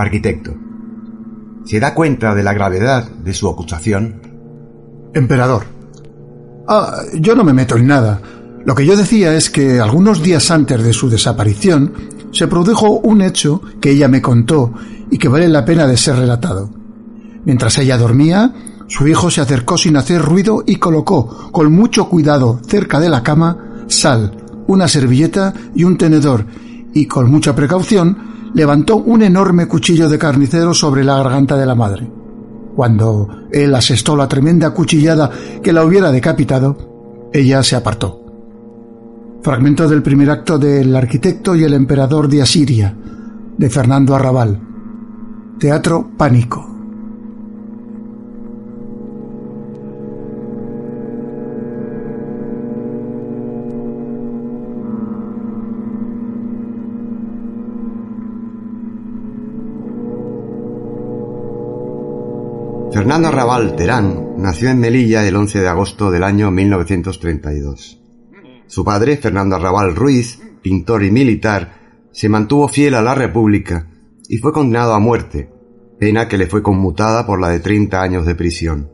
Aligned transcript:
Arquitecto. 0.00 0.54
¿Se 1.64 1.78
da 1.78 1.94
cuenta 1.94 2.34
de 2.34 2.42
la 2.42 2.54
gravedad 2.54 3.08
de 3.08 3.34
su 3.34 3.48
acusación? 3.48 4.20
Emperador. 5.12 5.64
Ah, 6.66 7.02
yo 7.14 7.34
no 7.34 7.44
me 7.44 7.52
meto 7.52 7.76
en 7.76 7.86
nada. 7.86 8.20
Lo 8.64 8.74
que 8.74 8.86
yo 8.86 8.96
decía 8.96 9.34
es 9.34 9.50
que 9.50 9.80
algunos 9.80 10.22
días 10.22 10.50
antes 10.50 10.82
de 10.82 10.92
su 10.92 11.10
desaparición 11.10 11.92
se 12.32 12.46
produjo 12.46 13.00
un 13.00 13.22
hecho 13.22 13.60
que 13.80 13.90
ella 13.90 14.08
me 14.08 14.22
contó 14.22 14.72
y 15.10 15.18
que 15.18 15.28
vale 15.28 15.48
la 15.48 15.64
pena 15.64 15.86
de 15.86 15.96
ser 15.96 16.16
relatado. 16.16 16.70
Mientras 17.44 17.76
ella 17.78 17.98
dormía, 17.98 18.54
su 18.86 19.06
hijo 19.06 19.30
se 19.30 19.40
acercó 19.40 19.76
sin 19.76 19.96
hacer 19.96 20.22
ruido 20.22 20.62
y 20.66 20.76
colocó 20.76 21.50
con 21.52 21.72
mucho 21.72 22.08
cuidado 22.08 22.60
cerca 22.66 23.00
de 23.00 23.08
la 23.08 23.22
cama 23.22 23.84
sal, 23.88 24.32
una 24.66 24.88
servilleta 24.88 25.52
y 25.74 25.84
un 25.84 25.96
tenedor 25.96 26.46
y 26.94 27.06
con 27.06 27.30
mucha 27.30 27.54
precaución 27.54 28.29
levantó 28.54 28.96
un 28.96 29.22
enorme 29.22 29.66
cuchillo 29.66 30.08
de 30.08 30.18
carnicero 30.18 30.74
sobre 30.74 31.04
la 31.04 31.16
garganta 31.16 31.56
de 31.56 31.66
la 31.66 31.74
madre. 31.74 32.10
Cuando 32.74 33.28
él 33.50 33.74
asestó 33.74 34.16
la 34.16 34.28
tremenda 34.28 34.70
cuchillada 34.70 35.30
que 35.62 35.72
la 35.72 35.84
hubiera 35.84 36.10
decapitado, 36.10 37.28
ella 37.32 37.62
se 37.62 37.76
apartó. 37.76 38.20
Fragmento 39.42 39.88
del 39.88 40.02
primer 40.02 40.30
acto 40.30 40.58
del 40.58 40.94
arquitecto 40.94 41.54
y 41.56 41.64
el 41.64 41.74
emperador 41.74 42.28
de 42.28 42.42
Asiria, 42.42 42.94
de 43.56 43.70
Fernando 43.70 44.14
Arrabal. 44.14 44.60
Teatro 45.58 46.10
Pánico. 46.16 46.69
Fernando 63.00 63.28
Arrabal 63.28 63.76
Terán 63.76 64.34
nació 64.36 64.68
en 64.68 64.78
Melilla 64.78 65.26
el 65.26 65.34
11 65.34 65.60
de 65.60 65.68
agosto 65.68 66.10
del 66.10 66.22
año 66.22 66.50
1932. 66.50 67.98
Su 68.66 68.84
padre, 68.84 69.16
Fernando 69.16 69.56
Arrabal 69.56 69.96
Ruiz, 69.96 70.38
pintor 70.60 71.02
y 71.04 71.10
militar, 71.10 72.08
se 72.12 72.28
mantuvo 72.28 72.68
fiel 72.68 72.94
a 72.94 73.00
la 73.00 73.14
República 73.14 73.88
y 74.28 74.36
fue 74.36 74.52
condenado 74.52 74.92
a 74.92 74.98
muerte, 74.98 75.50
pena 75.98 76.28
que 76.28 76.36
le 76.36 76.46
fue 76.46 76.62
conmutada 76.62 77.24
por 77.24 77.40
la 77.40 77.48
de 77.48 77.60
30 77.60 78.02
años 78.02 78.26
de 78.26 78.34
prisión. 78.34 78.90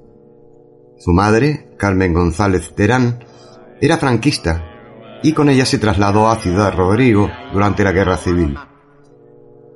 Su 1.00 1.10
madre, 1.10 1.74
Carmen 1.76 2.14
González 2.14 2.76
Terán, 2.76 3.24
era 3.80 3.98
franquista 3.98 5.18
y 5.24 5.32
con 5.32 5.48
ella 5.48 5.66
se 5.66 5.78
trasladó 5.78 6.28
a 6.28 6.36
Ciudad 6.36 6.72
Rodrigo 6.72 7.28
durante 7.52 7.82
la 7.82 7.90
Guerra 7.90 8.18
Civil. 8.18 8.56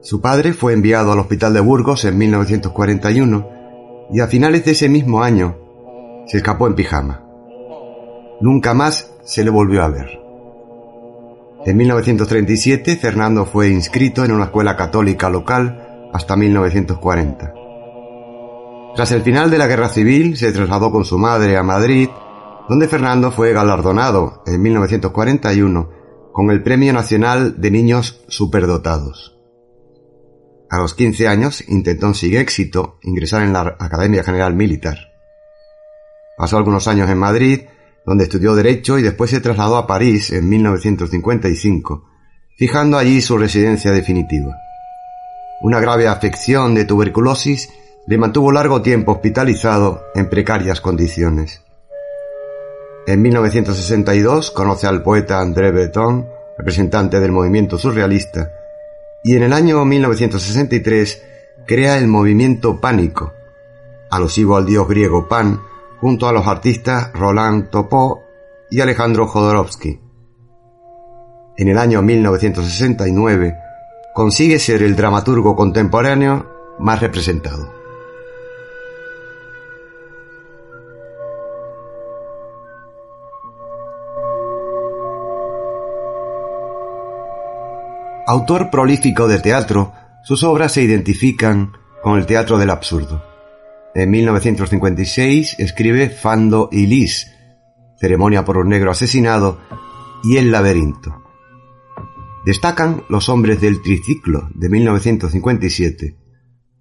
Su 0.02 0.20
padre 0.20 0.52
fue 0.52 0.72
enviado 0.72 1.10
al 1.10 1.18
Hospital 1.18 1.52
de 1.52 1.60
Burgos 1.60 2.04
en 2.04 2.16
1941 2.16 3.59
y 4.12 4.20
a 4.20 4.26
finales 4.26 4.64
de 4.64 4.72
ese 4.72 4.88
mismo 4.88 5.22
año 5.22 5.56
se 6.26 6.38
escapó 6.38 6.66
en 6.66 6.74
pijama. 6.74 7.24
Nunca 8.40 8.74
más 8.74 9.12
se 9.24 9.44
le 9.44 9.50
volvió 9.50 9.82
a 9.82 9.88
ver. 9.88 10.18
En 11.66 11.76
1937 11.76 12.96
Fernando 12.96 13.44
fue 13.44 13.68
inscrito 13.68 14.24
en 14.24 14.32
una 14.32 14.44
escuela 14.44 14.76
católica 14.76 15.28
local 15.28 16.08
hasta 16.12 16.36
1940. 16.36 17.54
Tras 18.96 19.12
el 19.12 19.22
final 19.22 19.50
de 19.50 19.58
la 19.58 19.66
guerra 19.66 19.88
civil 19.88 20.36
se 20.36 20.52
trasladó 20.52 20.90
con 20.90 21.04
su 21.04 21.18
madre 21.18 21.56
a 21.56 21.62
Madrid, 21.62 22.08
donde 22.68 22.88
Fernando 22.88 23.30
fue 23.30 23.52
galardonado 23.52 24.42
en 24.46 24.60
1941 24.62 25.90
con 26.32 26.50
el 26.50 26.62
Premio 26.62 26.92
Nacional 26.92 27.60
de 27.60 27.70
Niños 27.70 28.24
Superdotados. 28.28 29.39
A 30.70 30.78
los 30.78 30.94
15 30.94 31.26
años 31.26 31.64
intentó 31.66 32.14
sin 32.14 32.36
éxito 32.36 33.00
ingresar 33.02 33.42
en 33.42 33.52
la 33.52 33.76
Academia 33.80 34.22
General 34.22 34.54
Militar. 34.54 34.98
Pasó 36.38 36.56
algunos 36.56 36.86
años 36.86 37.10
en 37.10 37.18
Madrid, 37.18 37.62
donde 38.06 38.24
estudió 38.24 38.54
Derecho 38.54 38.96
y 38.96 39.02
después 39.02 39.32
se 39.32 39.40
trasladó 39.40 39.76
a 39.76 39.88
París 39.88 40.30
en 40.30 40.48
1955, 40.48 42.08
fijando 42.56 42.98
allí 42.98 43.20
su 43.20 43.36
residencia 43.36 43.90
definitiva. 43.90 44.56
Una 45.60 45.80
grave 45.80 46.06
afección 46.06 46.76
de 46.76 46.84
tuberculosis 46.84 47.68
le 48.06 48.16
mantuvo 48.16 48.52
largo 48.52 48.80
tiempo 48.80 49.10
hospitalizado 49.10 50.04
en 50.14 50.30
precarias 50.30 50.80
condiciones. 50.80 51.64
En 53.08 53.22
1962 53.22 54.52
conoce 54.52 54.86
al 54.86 55.02
poeta 55.02 55.40
André 55.40 55.72
Breton, 55.72 56.28
representante 56.56 57.18
del 57.18 57.32
movimiento 57.32 57.76
surrealista, 57.76 58.52
y 59.22 59.36
en 59.36 59.42
el 59.42 59.52
año 59.52 59.84
1963 59.84 61.22
crea 61.66 61.98
el 61.98 62.06
movimiento 62.06 62.80
Pánico, 62.80 63.32
alusivo 64.10 64.56
al 64.56 64.66
dios 64.66 64.88
griego 64.88 65.28
Pan, 65.28 65.60
junto 66.00 66.28
a 66.28 66.32
los 66.32 66.46
artistas 66.46 67.12
Roland 67.12 67.70
Topó 67.70 68.22
y 68.70 68.80
Alejandro 68.80 69.26
Jodorowsky. 69.26 70.00
En 71.56 71.68
el 71.68 71.78
año 71.78 72.00
1969 72.02 73.56
consigue 74.14 74.58
ser 74.58 74.82
el 74.82 74.96
dramaturgo 74.96 75.54
contemporáneo 75.54 76.76
más 76.78 77.00
representado. 77.00 77.79
Autor 88.30 88.70
prolífico 88.70 89.26
de 89.26 89.40
teatro, 89.40 89.92
sus 90.22 90.44
obras 90.44 90.74
se 90.74 90.82
identifican 90.82 91.72
con 92.00 92.16
el 92.16 92.26
teatro 92.26 92.58
del 92.58 92.70
absurdo. 92.70 93.24
En 93.92 94.08
1956 94.08 95.56
escribe 95.58 96.10
Fando 96.10 96.68
y 96.70 96.86
Lis, 96.86 97.26
Ceremonia 97.98 98.44
por 98.44 98.56
un 98.58 98.68
negro 98.68 98.92
asesinado 98.92 99.58
y 100.22 100.36
El 100.36 100.52
laberinto. 100.52 101.24
Destacan 102.46 103.02
Los 103.08 103.28
hombres 103.28 103.60
del 103.60 103.82
triciclo 103.82 104.48
de 104.54 104.68
1957, 104.68 106.16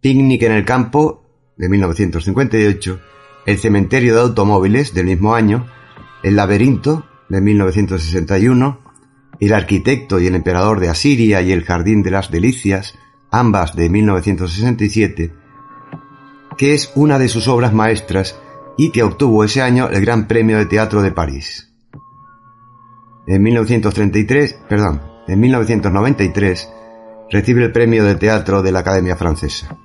Picnic 0.02 0.44
en 0.44 0.52
el 0.52 0.66
campo 0.66 1.54
de 1.58 1.68
1958, 1.68 3.00
El 3.48 3.58
cementerio 3.58 4.14
de 4.14 4.22
automóviles 4.22 4.94
del 4.94 5.08
mismo 5.08 5.34
año, 5.34 5.66
El 6.22 6.36
laberinto 6.36 7.08
de 7.28 7.42
1961, 7.42 8.89
el 9.40 9.54
arquitecto 9.54 10.20
y 10.20 10.28
el 10.28 10.36
emperador 10.36 10.80
de 10.80 10.90
Asiria 10.90 11.42
y 11.42 11.52
El 11.52 11.64
jardín 11.64 12.04
de 12.04 12.12
las 12.12 12.30
delicias, 12.30 12.98
ambas 13.32 13.76
de 13.76 13.90
1967, 13.90 15.34
que 16.58 16.74
es 16.74 16.92
una 16.96 17.18
de 17.20 17.30
sus 17.30 17.48
obras 17.48 17.74
maestras 17.74 18.40
y 18.78 18.92
que 18.92 19.04
obtuvo 19.04 19.44
ese 19.44 19.62
año 19.62 19.90
el 19.90 20.02
Gran 20.02 20.28
Premio 20.28 20.58
de 20.58 20.66
Teatro 20.66 21.02
de 21.02 21.12
París. 21.12 21.70
En 23.28 23.44
1933, 23.44 24.60
perdón, 24.68 25.02
en 25.28 25.40
1993 25.40 26.70
recibe 27.32 27.64
el 27.64 27.72
Premio 27.72 28.04
de 28.04 28.16
Teatro 28.16 28.62
de 28.62 28.72
la 28.72 28.80
Academia 28.80 29.16
Francesa. 29.16 29.78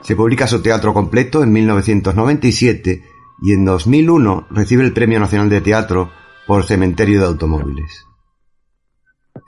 Se 0.00 0.16
publica 0.16 0.46
su 0.46 0.62
teatro 0.62 0.92
completo 0.92 1.42
en 1.42 1.52
1997 1.52 3.04
y 3.42 3.52
en 3.52 3.64
2001 3.64 4.46
recibe 4.50 4.82
el 4.82 4.92
Premio 4.92 5.20
Nacional 5.20 5.48
de 5.48 5.60
Teatro 5.60 6.10
por 6.46 6.64
cementerio 6.64 7.20
de 7.20 7.26
automóviles. 7.26 8.06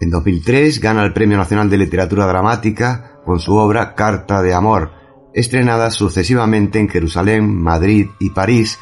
En 0.01 0.11
2003 0.11 0.81
gana 0.81 1.05
el 1.05 1.13
Premio 1.13 1.37
Nacional 1.37 1.71
de 1.71 1.79
Literatura 1.79 2.27
Dramática 2.27 3.21
con 3.25 3.39
su 3.39 3.55
obra 3.55 3.95
Carta 3.95 4.43
de 4.43 4.55
Amor, 4.55 4.93
estrenada 5.35 5.91
sucesivamente 5.91 6.79
en 6.79 6.89
Jerusalén, 6.89 7.55
Madrid 7.55 8.09
y 8.19 8.31
París 8.31 8.79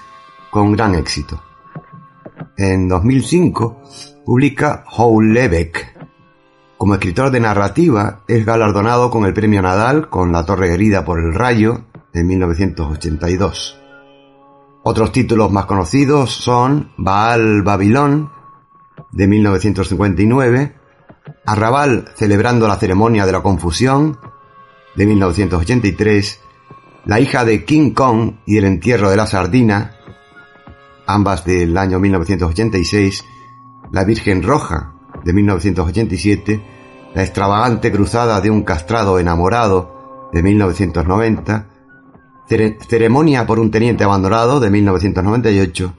con 0.51 0.73
gran 0.73 0.95
éxito. 0.95 1.43
En 2.57 2.89
2005 2.89 3.83
publica 4.25 4.85
Houellebecq. 4.87 6.01
Como 6.77 6.95
escritor 6.95 7.31
de 7.31 7.41
narrativa 7.41 8.25
es 8.27 8.45
galardonado 8.45 9.11
con 9.11 9.25
el 9.25 9.35
Premio 9.35 9.63
Nadal 9.63 10.09
con 10.09 10.33
La 10.33 10.45
Torre 10.45 10.75
Herida 10.75 11.05
por 11.05 11.21
el 11.21 11.35
Rayo 11.35 11.85
de 12.13 12.25
1982. 12.25 13.82
Otros 14.85 15.13
títulos 15.13 15.53
más 15.53 15.67
conocidos 15.67 16.33
son 16.33 16.91
Baal 16.97 17.63
Babilón 17.63 18.33
de 19.13 19.29
1959, 19.29 20.75
Arrabal 21.47 22.07
celebrando 22.17 22.67
la 22.67 22.77
ceremonia 22.77 23.25
de 23.25 23.31
la 23.31 23.43
confusión 23.43 24.19
de 24.97 25.07
1983, 25.07 26.41
La 27.05 27.21
hija 27.21 27.45
de 27.45 27.65
King 27.65 27.93
Kong 27.93 28.39
y 28.45 28.59
el 28.59 28.65
entierro 28.65 29.09
de 29.09 29.17
la 29.17 29.29
sardina, 29.29 29.99
ambas 31.07 31.45
del 31.45 31.79
año 31.79 32.01
1986, 32.01 33.25
La 33.93 34.03
Virgen 34.03 34.43
Roja 34.43 34.95
de 35.25 35.33
1987, 35.33 37.11
La 37.15 37.23
extravagante 37.23 37.93
cruzada 37.93 38.41
de 38.41 38.51
un 38.51 38.63
castrado 38.63 39.21
enamorado 39.21 40.31
de 40.33 40.43
1990, 40.43 41.69
Ceremonia 42.47 43.47
por 43.47 43.59
un 43.59 43.71
teniente 43.71 44.05
abandonado 44.05 44.61
de 44.61 44.71
1998 44.71 45.95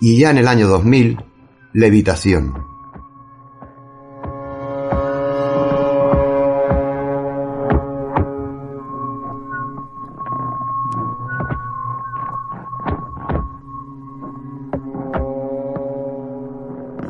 y 0.00 0.18
ya 0.18 0.30
en 0.30 0.38
el 0.38 0.48
año 0.48 0.68
2000, 0.68 1.18
Levitación. 1.72 2.74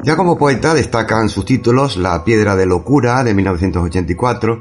Ya 0.05 0.17
como 0.17 0.37
poeta 0.37 0.75
destacan 0.75 1.31
sus 1.31 1.47
títulos 1.47 1.97
La 1.97 2.25
Piedra 2.25 2.57
de 2.57 2.67
Locura 2.67 3.25
de 3.25 3.35
1984 3.35 4.61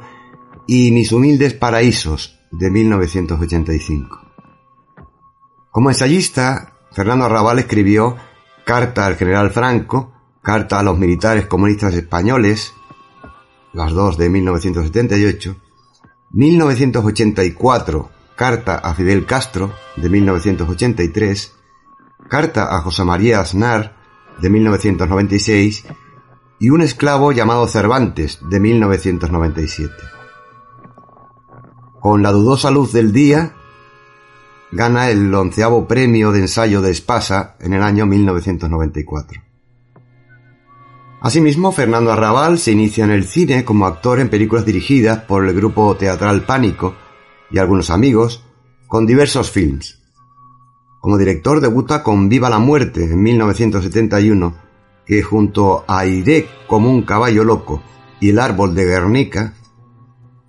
y 0.67 0.91
Mis 0.91 1.11
Humildes 1.11 1.53
Paraísos 1.53 2.42
de 2.53 2.69
1985. 2.69 4.21
Como 5.71 5.89
ensayista, 5.89 6.73
Fernando 6.91 7.25
Arrabal 7.25 7.57
escribió 7.57 8.15
Carta 8.63 9.07
al 9.07 9.15
general 9.15 9.49
Franco, 9.49 10.13
Carta 10.41 10.79
a 10.79 10.83
los 10.83 10.97
militares 10.99 11.47
comunistas 11.47 11.95
españoles, 11.95 12.73
las 13.73 13.91
dos 13.93 14.17
de 14.17 14.29
1978, 14.29 15.55
1984, 16.31 18.11
Carta 18.35 18.75
a 18.75 18.93
Fidel 18.93 19.25
Castro, 19.25 19.73
de 19.95 20.09
1983, 20.09 21.55
Carta 22.29 22.75
a 22.75 22.81
José 22.81 23.03
María 23.03 23.39
Aznar, 23.39 23.95
de 24.39 24.49
1996, 24.51 25.85
y 26.59 26.69
Un 26.69 26.81
esclavo 26.81 27.31
llamado 27.31 27.67
Cervantes, 27.67 28.39
de 28.47 28.59
1997. 28.59 30.22
Con 32.03 32.21
la 32.21 32.33
dudosa 32.33 32.69
luz 32.69 32.91
del 32.91 33.13
día, 33.13 33.53
gana 34.73 35.09
el 35.09 35.33
onceavo 35.33 35.87
premio 35.87 36.33
de 36.33 36.41
ensayo 36.41 36.81
de 36.81 36.91
Espasa 36.91 37.55
en 37.61 37.71
el 37.71 37.81
año 37.81 38.05
1994. 38.05 39.41
Asimismo, 41.21 41.71
Fernando 41.71 42.11
Arrabal 42.11 42.59
se 42.59 42.73
inicia 42.73 43.05
en 43.05 43.11
el 43.11 43.23
cine 43.23 43.63
como 43.63 43.85
actor 43.85 44.19
en 44.19 44.27
películas 44.27 44.65
dirigidas 44.65 45.19
por 45.19 45.47
el 45.47 45.55
grupo 45.55 45.95
teatral 45.95 46.41
Pánico 46.45 46.93
y 47.49 47.59
algunos 47.59 47.89
amigos, 47.89 48.43
con 48.85 49.05
diversos 49.05 49.49
films. 49.49 50.01
Como 50.99 51.17
director 51.17 51.61
debuta 51.61 52.03
con 52.03 52.27
Viva 52.27 52.49
la 52.49 52.59
Muerte 52.59 53.05
en 53.05 53.23
1971, 53.23 54.57
que 55.05 55.23
junto 55.23 55.85
a 55.87 56.05
Iré 56.05 56.49
como 56.67 56.91
un 56.91 57.03
caballo 57.03 57.45
loco 57.45 57.81
y 58.19 58.31
El 58.31 58.39
árbol 58.39 58.75
de 58.75 58.83
Guernica 58.83 59.53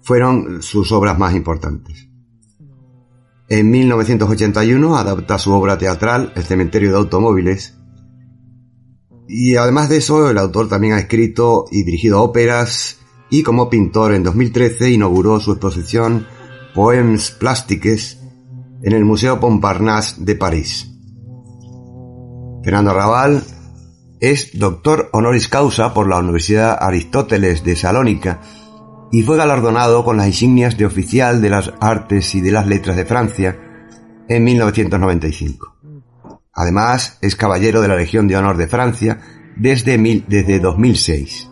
fueron 0.04 0.62
sus 0.62 0.92
obras 0.92 1.18
más 1.18 1.34
importantes. 1.34 2.08
En 3.48 3.70
1981 3.70 4.96
adapta 4.96 5.38
su 5.38 5.52
obra 5.52 5.76
teatral 5.76 6.32
El 6.34 6.44
cementerio 6.44 6.90
de 6.90 6.96
automóviles 6.96 7.74
y 9.26 9.56
además 9.56 9.88
de 9.88 9.98
eso 9.98 10.30
el 10.30 10.38
autor 10.38 10.68
también 10.68 10.94
ha 10.94 10.98
escrito 10.98 11.64
y 11.70 11.82
dirigido 11.82 12.22
óperas 12.22 12.98
y 13.30 13.42
como 13.42 13.70
pintor 13.70 14.14
en 14.14 14.22
2013 14.22 14.90
inauguró 14.90 15.40
su 15.40 15.52
exposición 15.52 16.26
Poems 16.74 17.30
Plastiques 17.30 18.20
en 18.82 18.92
el 18.92 19.04
Museo 19.04 19.38
Montparnasse 19.38 20.16
de 20.18 20.34
París. 20.34 20.90
Fernando 22.62 22.92
Raval 22.92 23.42
es 24.20 24.58
doctor 24.58 25.08
honoris 25.12 25.48
causa 25.48 25.94
por 25.94 26.08
la 26.08 26.18
Universidad 26.18 26.76
Aristóteles 26.80 27.64
de 27.64 27.76
Salónica 27.76 28.40
y 29.12 29.22
fue 29.22 29.36
galardonado 29.36 30.04
con 30.04 30.16
las 30.16 30.26
insignias 30.26 30.76
de 30.76 30.86
oficial 30.86 31.40
de 31.40 31.50
las 31.50 31.72
artes 31.80 32.34
y 32.34 32.40
de 32.40 32.52
las 32.52 32.66
letras 32.66 32.96
de 32.96 33.04
Francia 33.04 33.56
en 34.28 34.44
1995. 34.44 35.74
Además, 36.52 37.18
es 37.20 37.36
caballero 37.36 37.80
de 37.80 37.88
la 37.88 37.96
Legión 37.96 38.28
de 38.28 38.36
Honor 38.36 38.56
de 38.56 38.68
Francia 38.68 39.20
desde, 39.56 39.98
desde 40.28 40.60
2006. 40.60 41.50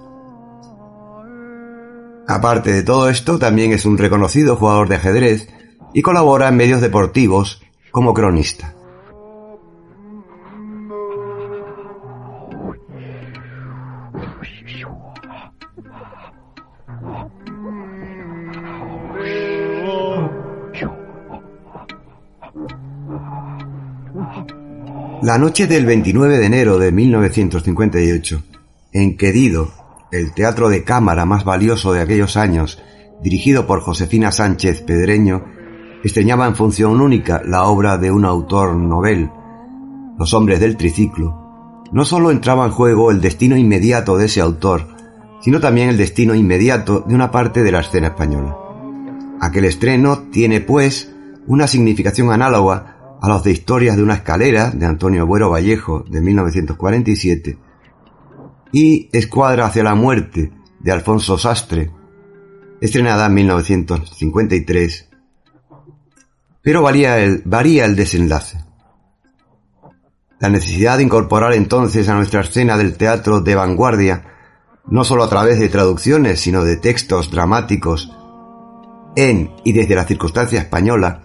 Aparte 2.29 2.73
de 2.73 2.83
todo 2.83 3.09
esto, 3.09 3.39
también 3.39 3.73
es 3.73 3.85
un 3.85 3.99
reconocido 3.99 4.57
jugador 4.57 4.89
de 4.89 4.97
ajedrez 4.97 5.49
y 5.93 6.03
colabora 6.03 6.49
en 6.49 6.57
medios 6.57 6.81
deportivos 6.81 7.63
como 7.91 8.15
cronista. 8.15 8.75
La 25.23 25.39
noche 25.39 25.69
del 25.69 25.87
29 25.87 26.37
de 26.37 26.47
enero 26.47 26.81
de 26.81 26.91
1958, 26.91 28.43
en 28.93 29.17
Querido, 29.17 29.71
el 30.11 30.35
teatro 30.35 30.69
de 30.69 30.83
cámara 30.83 31.25
más 31.25 31.45
valioso 31.45 31.93
de 31.93 32.01
aquellos 32.01 32.37
años, 32.37 32.83
dirigido 33.23 33.65
por 33.69 33.83
Josefina 33.83 34.33
Sánchez 34.33 34.83
Pedreño, 34.83 35.45
estreñaba 36.03 36.49
en 36.49 36.57
función 36.57 37.01
única 37.01 37.41
la 37.45 37.67
obra 37.67 37.99
de 37.99 38.11
un 38.11 38.25
autor 38.25 38.75
novel, 38.75 39.31
Los 40.19 40.35
hombres 40.35 40.59
del 40.59 40.77
triciclo, 40.77 41.85
no 41.93 42.05
sólo 42.05 42.33
entraba 42.33 42.67
en 42.67 42.73
juego 42.73 43.13
el 43.13 43.21
destino 43.21 43.57
inmediato 43.57 44.17
de 44.17 44.25
ese 44.25 44.41
autor, 44.41 44.89
sino 45.41 45.61
también 45.61 45.89
el 45.89 45.99
destino 45.99 46.35
inmediato 46.35 47.05
de 47.07 47.15
una 47.15 47.31
parte 47.31 47.63
de 47.63 47.71
la 47.71 47.83
escena 47.83 48.09
española. 48.09 48.57
Aquel 49.41 49.67
estreno 49.67 50.25
tiene, 50.33 50.61
pues, 50.61 51.15
una 51.47 51.69
significación 51.69 52.33
análoga 52.33 53.02
a 53.23 53.29
los 53.29 53.43
de 53.43 53.53
Historias 53.53 53.97
de 53.97 54.03
una 54.03 54.15
escalera 54.15 54.71
de 54.71 54.85
Antonio 54.85 55.27
Buero 55.27 55.49
Vallejo 55.49 56.05
de 56.07 56.21
1947 56.21 57.59
y 58.73 59.09
Escuadra 59.13 59.67
hacia 59.67 59.85
la 59.85 59.95
muerte 59.95 60.53
de 60.81 60.93
Alfonso 60.93 61.39
Sastre, 61.39 61.91
estrenada 62.81 63.27
en 63.27 63.35
1953 63.35 65.13
pero 66.63 66.81
varía 66.81 67.19
el, 67.19 67.43
varía 67.45 67.85
el 67.85 67.97
desenlace. 67.97 68.65
La 70.39 70.49
necesidad 70.49 70.97
de 70.97 71.05
incorporar 71.05 71.53
entonces 71.53 72.09
a 72.09 72.15
nuestra 72.15 72.41
escena 72.41 72.77
del 72.77 72.97
teatro 72.97 73.41
de 73.41 73.55
vanguardia, 73.55 74.25
no 74.87 75.05
solo 75.05 75.25
a 75.25 75.29
través 75.29 75.61
de 75.61 75.69
traducciones, 75.69 76.41
sino 76.41 76.65
de 76.65 76.77
textos 76.77 77.31
dramáticos, 77.31 78.13
en 79.15 79.51
y 79.65 79.73
desde 79.73 79.95
la 79.95 80.05
circunstancia 80.05 80.61
española, 80.61 81.23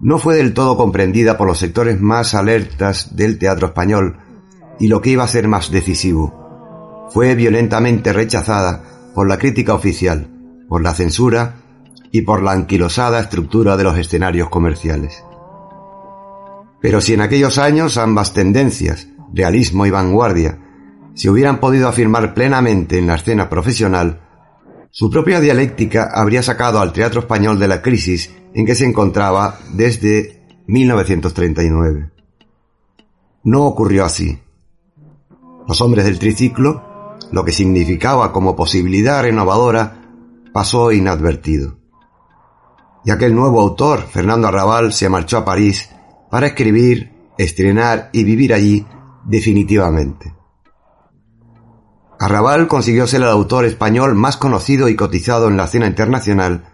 no 0.00 0.18
fue 0.18 0.36
del 0.36 0.54
todo 0.54 0.76
comprendida 0.76 1.36
por 1.36 1.46
los 1.46 1.58
sectores 1.58 2.00
más 2.00 2.34
alertas 2.34 3.14
del 3.16 3.38
teatro 3.38 3.68
español 3.68 4.16
y 4.78 4.88
lo 4.88 5.00
que 5.00 5.10
iba 5.10 5.24
a 5.24 5.28
ser 5.28 5.46
más 5.46 5.70
decisivo, 5.70 7.08
fue 7.10 7.34
violentamente 7.34 8.12
rechazada 8.12 8.82
por 9.14 9.28
la 9.28 9.38
crítica 9.38 9.74
oficial, 9.74 10.28
por 10.68 10.82
la 10.82 10.94
censura 10.94 11.56
y 12.12 12.22
por 12.22 12.42
la 12.42 12.52
anquilosada 12.52 13.20
estructura 13.20 13.76
de 13.76 13.84
los 13.84 13.98
escenarios 13.98 14.48
comerciales. 14.48 15.22
Pero 16.80 17.00
si 17.00 17.12
en 17.12 17.20
aquellos 17.20 17.58
años 17.58 17.98
ambas 17.98 18.32
tendencias, 18.32 19.08
realismo 19.34 19.84
y 19.84 19.90
vanguardia, 19.90 20.58
se 21.14 21.28
hubieran 21.28 21.60
podido 21.60 21.88
afirmar 21.88 22.32
plenamente 22.32 22.98
en 22.98 23.06
la 23.06 23.16
escena 23.16 23.50
profesional, 23.50 24.20
su 24.90 25.10
propia 25.10 25.40
dialéctica 25.40 26.10
habría 26.12 26.42
sacado 26.42 26.80
al 26.80 26.92
teatro 26.92 27.20
español 27.20 27.58
de 27.58 27.68
la 27.68 27.82
crisis 27.82 28.30
en 28.54 28.66
que 28.66 28.74
se 28.74 28.84
encontraba 28.84 29.58
desde 29.72 30.42
1939. 30.66 32.10
No 33.44 33.64
ocurrió 33.64 34.04
así. 34.04 34.38
Los 35.66 35.80
hombres 35.80 36.04
del 36.04 36.18
triciclo 36.18 36.90
lo 37.32 37.44
que 37.44 37.52
significaba 37.52 38.32
como 38.32 38.56
posibilidad 38.56 39.22
renovadora, 39.22 40.02
pasó 40.52 40.92
inadvertido. 40.92 41.76
Y 43.04 43.10
aquel 43.10 43.34
nuevo 43.34 43.60
autor, 43.60 44.02
Fernando 44.02 44.48
Arrabal, 44.48 44.92
se 44.92 45.08
marchó 45.08 45.38
a 45.38 45.44
París 45.44 45.90
para 46.30 46.48
escribir, 46.48 47.12
estrenar 47.38 48.10
y 48.12 48.24
vivir 48.24 48.52
allí 48.52 48.86
definitivamente. 49.24 50.34
Arrabal 52.22 52.68
consiguió 52.68 53.06
ser 53.06 53.22
el 53.22 53.28
autor 53.28 53.64
español 53.64 54.14
más 54.14 54.36
conocido 54.36 54.90
y 54.90 54.94
cotizado 54.94 55.48
en 55.48 55.56
la 55.56 55.64
escena 55.64 55.86
internacional 55.86 56.64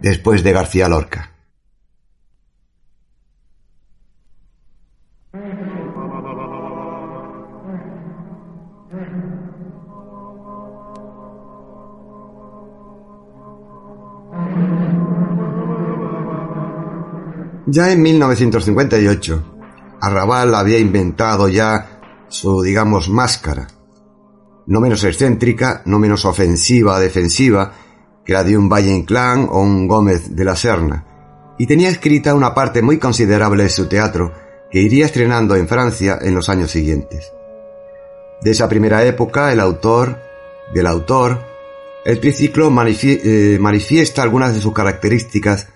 después 0.00 0.44
de 0.44 0.52
García 0.52 0.88
Lorca. 0.88 1.32
Ya 17.66 17.90
en 17.90 18.02
1958, 18.02 19.56
Arrabal 20.00 20.54
había 20.54 20.78
inventado 20.78 21.48
ya 21.48 21.98
su, 22.28 22.62
digamos, 22.62 23.08
máscara, 23.08 23.66
no 24.66 24.80
menos 24.80 25.04
excéntrica, 25.04 25.82
no 25.86 25.98
menos 25.98 26.24
ofensiva, 26.24 26.98
defensiva, 27.00 27.72
que 28.24 28.32
la 28.32 28.44
de 28.44 28.58
un 28.58 28.68
Valle 28.68 28.90
Inclán 28.90 29.48
o 29.50 29.60
un 29.60 29.86
Gómez 29.86 30.34
de 30.34 30.44
la 30.44 30.56
Serna, 30.56 31.04
y 31.58 31.66
tenía 31.66 31.88
escrita 31.88 32.34
una 32.34 32.54
parte 32.54 32.82
muy 32.82 32.98
considerable 32.98 33.62
de 33.62 33.68
su 33.68 33.86
teatro 33.86 34.32
que 34.70 34.80
iría 34.80 35.06
estrenando 35.06 35.54
en 35.54 35.68
Francia 35.68 36.18
en 36.20 36.34
los 36.34 36.48
años 36.48 36.70
siguientes. 36.70 37.32
De 38.42 38.50
esa 38.50 38.68
primera 38.68 39.04
época, 39.04 39.52
el 39.52 39.60
autor, 39.60 40.18
del 40.74 40.86
autor, 40.86 41.40
el 42.04 42.20
triciclo 42.20 42.66
eh, 42.68 43.58
manifiesta 43.60 44.22
algunas 44.22 44.54
de 44.54 44.60
sus 44.60 44.72
características 44.72 45.68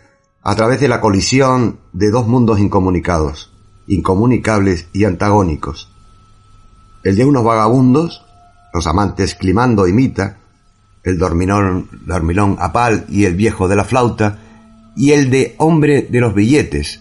a 0.42 0.54
través 0.54 0.80
de 0.80 0.88
la 0.88 1.00
colisión 1.00 1.80
de 1.92 2.10
dos 2.10 2.26
mundos 2.26 2.60
incomunicados, 2.60 3.52
incomunicables 3.86 4.88
y 4.92 5.04
antagónicos. 5.04 5.90
El 7.02 7.16
de 7.16 7.24
unos 7.24 7.44
vagabundos, 7.44 8.24
los 8.72 8.86
amantes 8.86 9.34
Climando 9.34 9.86
y 9.86 9.92
Mita, 9.92 10.38
el 11.02 11.18
dormilón, 11.18 11.88
dormilón 12.06 12.56
Apal 12.60 13.06
y 13.08 13.24
el 13.24 13.34
viejo 13.34 13.68
de 13.68 13.76
la 13.76 13.84
flauta, 13.84 14.38
y 14.96 15.12
el 15.12 15.30
de 15.30 15.54
hombre 15.58 16.02
de 16.02 16.20
los 16.20 16.34
billetes, 16.34 17.00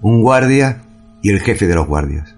un 0.00 0.22
guardia 0.22 0.82
y 1.22 1.30
el 1.30 1.40
jefe 1.40 1.66
de 1.66 1.74
los 1.74 1.86
guardias. 1.86 2.34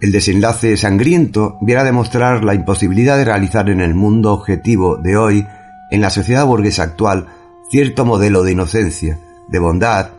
El 0.00 0.12
desenlace 0.12 0.76
sangriento 0.76 1.56
viene 1.62 1.80
a 1.80 1.84
demostrar 1.84 2.44
la 2.44 2.54
imposibilidad 2.54 3.16
de 3.16 3.24
realizar 3.24 3.70
en 3.70 3.80
el 3.80 3.94
mundo 3.94 4.32
objetivo 4.32 4.96
de 4.96 5.16
hoy, 5.16 5.46
en 5.90 6.00
la 6.00 6.10
sociedad 6.10 6.44
burguesa 6.44 6.82
actual, 6.82 7.26
cierto 7.70 8.04
modelo 8.04 8.42
de 8.42 8.52
inocencia, 8.52 9.18
de 9.48 9.58
bondad 9.58 10.10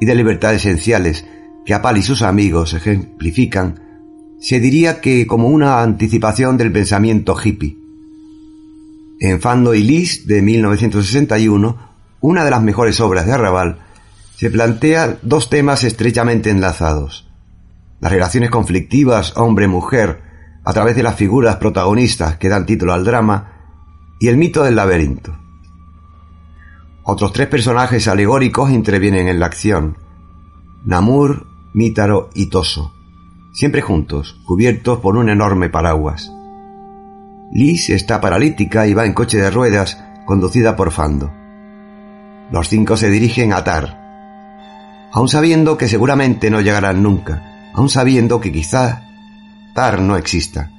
y 0.00 0.06
de 0.06 0.14
libertad 0.14 0.54
esenciales 0.54 1.24
que 1.64 1.74
Apal 1.74 1.98
y 1.98 2.02
sus 2.02 2.22
amigos 2.22 2.72
ejemplifican, 2.74 3.80
se 4.40 4.60
diría 4.60 5.00
que 5.00 5.26
como 5.26 5.48
una 5.48 5.82
anticipación 5.82 6.56
del 6.56 6.72
pensamiento 6.72 7.36
hippie. 7.42 7.76
En 9.20 9.40
Fando 9.40 9.74
y 9.74 9.82
Lis 9.82 10.26
de 10.26 10.42
1961, 10.42 11.76
una 12.20 12.44
de 12.44 12.50
las 12.50 12.62
mejores 12.62 13.00
obras 13.00 13.26
de 13.26 13.32
Arrabal, 13.32 13.80
se 14.36 14.50
plantea 14.50 15.18
dos 15.22 15.50
temas 15.50 15.82
estrechamente 15.82 16.50
enlazados. 16.50 17.28
Las 18.00 18.12
relaciones 18.12 18.50
conflictivas 18.50 19.36
hombre-mujer 19.36 20.22
a 20.64 20.72
través 20.72 20.94
de 20.94 21.02
las 21.02 21.16
figuras 21.16 21.56
protagonistas 21.56 22.36
que 22.36 22.48
dan 22.48 22.66
título 22.66 22.92
al 22.92 23.04
drama 23.04 23.52
y 24.20 24.28
el 24.28 24.36
mito 24.36 24.62
del 24.62 24.76
laberinto. 24.76 25.36
Otros 27.02 27.32
tres 27.32 27.48
personajes 27.48 28.06
alegóricos 28.06 28.70
intervienen 28.70 29.28
en 29.28 29.40
la 29.40 29.46
acción. 29.46 29.96
Namur, 30.84 31.46
Mítaro 31.72 32.30
y 32.34 32.46
Toso, 32.46 32.92
siempre 33.52 33.82
juntos, 33.82 34.40
cubiertos 34.44 35.00
por 35.00 35.16
un 35.16 35.28
enorme 35.28 35.68
paraguas. 35.68 36.32
Liz 37.52 37.90
está 37.90 38.20
paralítica 38.20 38.86
y 38.86 38.94
va 38.94 39.06
en 39.06 39.14
coche 39.14 39.38
de 39.38 39.50
ruedas, 39.50 40.02
conducida 40.26 40.76
por 40.76 40.90
Fando. 40.90 41.32
Los 42.50 42.68
cinco 42.68 42.96
se 42.96 43.10
dirigen 43.10 43.52
a 43.52 43.64
Tar, 43.64 43.98
aun 45.12 45.28
sabiendo 45.28 45.76
que 45.78 45.88
seguramente 45.88 46.50
no 46.50 46.60
llegarán 46.60 47.02
nunca, 47.02 47.70
aun 47.74 47.88
sabiendo 47.88 48.40
que 48.40 48.52
quizá 48.52 49.04
Tar 49.74 50.00
no 50.00 50.16
exista. 50.16 50.70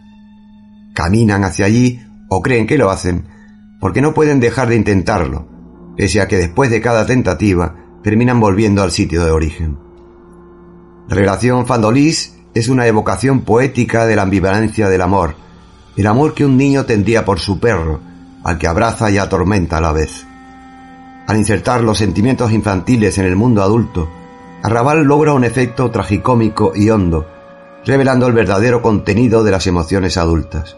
Caminan 0.94 1.44
hacia 1.44 1.66
allí 1.66 2.02
o 2.30 2.42
creen 2.42 2.68
que 2.68 2.78
lo 2.78 2.90
hacen, 2.90 3.26
porque 3.80 4.02
no 4.02 4.14
pueden 4.14 4.40
dejar 4.40 4.70
de 4.70 4.76
intentarlo, 4.76 5.48
pese 5.96 6.22
a 6.22 6.28
que 6.28 6.38
después 6.38 6.70
de 6.70 6.82
cada 6.82 7.06
tentativa 7.06 7.76
terminan 8.04 8.40
volviendo 8.40 8.84
al 8.84 8.92
sitio 8.92 9.24
de 9.24 9.32
origen. 9.32 9.78
La 11.08 11.16
relación 11.16 11.66
Fandolís 11.66 12.39
es 12.54 12.70
una 12.70 12.88
evocación 12.88 13.42
poética 13.42 14.06
de 14.06 14.16
la 14.16 14.24
ambivalencia 14.24 14.90
del 14.90 15.02
amor, 15.02 15.36
el 15.96 16.08
amor 16.08 16.34
que 16.34 16.46
un 16.46 16.58
niño 16.58 16.86
tendría 16.86 17.26
por 17.26 17.40
su 17.40 17.60
perro, 17.60 18.00
al 18.44 18.58
que 18.58 18.68
abraza 18.68 19.12
y 19.12 19.18
atormenta 19.18 19.78
a 19.78 19.82
la 19.82 19.92
vez. 19.92 20.26
Al 21.28 21.38
insertar 21.38 21.82
los 21.82 21.98
sentimientos 21.98 22.52
infantiles 22.52 23.18
en 23.18 23.26
el 23.26 23.36
mundo 23.36 23.62
adulto, 23.62 24.10
Arrabal 24.64 25.04
logra 25.04 25.34
un 25.34 25.44
efecto 25.44 25.92
tragicómico 25.92 26.74
y 26.76 26.90
hondo, 26.90 27.28
revelando 27.86 28.28
el 28.28 28.34
verdadero 28.34 28.82
contenido 28.82 29.44
de 29.44 29.52
las 29.52 29.68
emociones 29.68 30.18
adultas. 30.18 30.76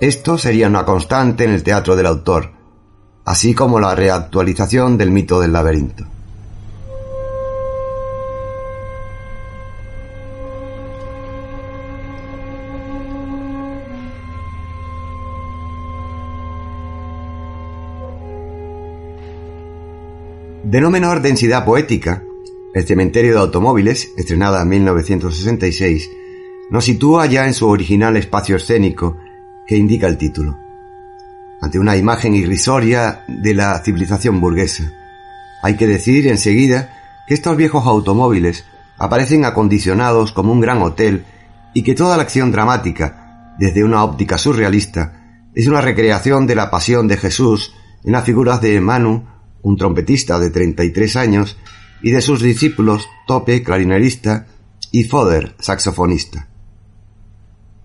Esto 0.00 0.38
sería 0.38 0.68
una 0.68 0.84
constante 0.84 1.44
en 1.44 1.50
el 1.50 1.64
teatro 1.64 1.96
del 1.96 2.06
autor, 2.06 2.50
así 3.24 3.54
como 3.54 3.80
la 3.80 3.94
reactualización 3.94 4.96
del 4.96 5.10
mito 5.10 5.40
del 5.40 5.52
laberinto. 5.52 6.04
De 20.70 20.82
no 20.82 20.90
menor 20.90 21.22
densidad 21.22 21.64
poética, 21.64 22.22
El 22.74 22.86
cementerio 22.86 23.32
de 23.32 23.40
automóviles, 23.40 24.12
estrenada 24.18 24.60
en 24.60 24.68
1966, 24.68 26.10
nos 26.68 26.84
sitúa 26.84 27.24
ya 27.24 27.46
en 27.46 27.54
su 27.54 27.66
original 27.66 28.18
espacio 28.18 28.56
escénico 28.56 29.16
que 29.66 29.78
indica 29.78 30.06
el 30.06 30.18
título 30.18 30.58
ante 31.62 31.78
una 31.78 31.96
imagen 31.96 32.34
irrisoria 32.34 33.24
de 33.26 33.54
la 33.54 33.78
civilización 33.82 34.42
burguesa. 34.42 34.92
Hay 35.62 35.76
que 35.76 35.86
decir 35.86 36.26
enseguida 36.26 37.24
que 37.26 37.32
estos 37.32 37.56
viejos 37.56 37.86
automóviles 37.86 38.66
aparecen 38.98 39.46
acondicionados 39.46 40.32
como 40.32 40.52
un 40.52 40.60
gran 40.60 40.82
hotel 40.82 41.24
y 41.72 41.82
que 41.82 41.94
toda 41.94 42.18
la 42.18 42.24
acción 42.24 42.52
dramática, 42.52 43.54
desde 43.58 43.84
una 43.84 44.04
óptica 44.04 44.36
surrealista, 44.36 45.48
es 45.54 45.66
una 45.66 45.80
recreación 45.80 46.46
de 46.46 46.56
la 46.56 46.70
pasión 46.70 47.08
de 47.08 47.16
Jesús 47.16 47.74
en 48.04 48.12
las 48.12 48.24
figuras 48.24 48.60
de 48.60 48.78
Manu, 48.82 49.37
un 49.62 49.76
trompetista 49.76 50.38
de 50.38 50.50
33 50.50 51.16
años, 51.16 51.56
y 52.02 52.10
de 52.10 52.20
sus 52.20 52.40
discípulos 52.40 53.08
Tope, 53.26 53.62
clarinerista, 53.62 54.46
y 54.90 55.04
Foder, 55.04 55.54
saxofonista. 55.58 56.48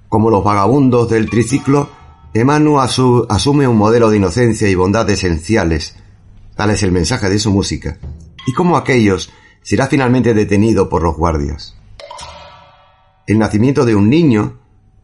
Como 0.08 0.30
los 0.30 0.44
vagabundos 0.44 1.10
del 1.10 1.30
triciclo, 1.30 1.90
Emanu 2.34 2.80
asume 2.80 3.68
un 3.68 3.78
modelo 3.78 4.10
de 4.10 4.18
inocencia 4.18 4.70
y 4.70 4.76
bondad 4.76 5.10
esenciales, 5.10 5.96
tal 6.56 6.70
es 6.70 6.84
el 6.84 6.92
mensaje 6.92 7.30
de 7.30 7.40
su 7.40 7.52
música, 7.52 7.98
y 8.46 8.54
como 8.54 8.78
aquellos 8.78 9.32
será 9.62 9.88
finalmente 9.88 10.34
detenido 10.34 10.90
por 10.90 11.04
los 11.04 11.16
guardias. 11.16 11.76
El 13.26 13.40
nacimiento 13.40 13.86
de 13.86 13.96
un 13.96 14.10
niño, 14.10 14.60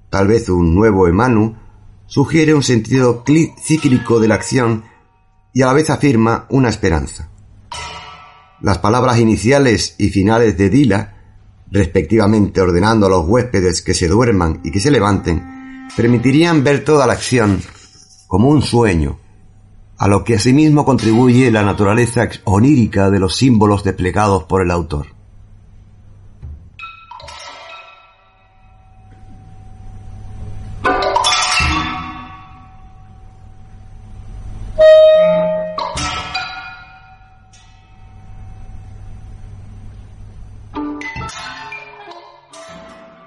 tal 0.09 0.27
vez 0.27 0.49
un 0.49 0.75
nuevo 0.75 1.07
Emanu, 1.07 1.55
sugiere 2.05 2.53
un 2.53 2.63
sentido 2.63 3.23
cíclico 3.61 4.19
de 4.19 4.27
la 4.27 4.35
acción 4.35 4.83
y 5.53 5.61
a 5.61 5.67
la 5.67 5.73
vez 5.73 5.89
afirma 5.89 6.45
una 6.49 6.69
esperanza. 6.69 7.29
Las 8.61 8.79
palabras 8.79 9.19
iniciales 9.19 9.95
y 9.97 10.09
finales 10.09 10.57
de 10.57 10.69
Dila, 10.69 11.15
respectivamente 11.71 12.61
ordenando 12.61 13.05
a 13.05 13.09
los 13.09 13.27
huéspedes 13.27 13.81
que 13.81 13.93
se 13.93 14.07
duerman 14.07 14.61
y 14.63 14.71
que 14.71 14.79
se 14.79 14.91
levanten, 14.91 15.87
permitirían 15.95 16.63
ver 16.63 16.83
toda 16.83 17.07
la 17.07 17.13
acción 17.13 17.61
como 18.27 18.49
un 18.49 18.61
sueño, 18.61 19.19
a 19.97 20.07
lo 20.07 20.23
que 20.23 20.35
asimismo 20.35 20.85
contribuye 20.85 21.51
la 21.51 21.63
naturaleza 21.63 22.27
onírica 22.45 23.09
de 23.09 23.19
los 23.19 23.35
símbolos 23.35 23.83
desplegados 23.83 24.43
por 24.43 24.61
el 24.61 24.71
autor. 24.71 25.18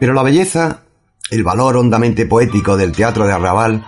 Pero 0.03 0.15
la 0.15 0.25
belleza 0.25 0.81
el 1.31 1.45
valor 1.45 1.77
hondamente 1.77 2.27
poético 2.27 2.77
del 2.77 2.91
teatro 2.91 3.25
de 3.25 3.35
arrabal 3.35 3.87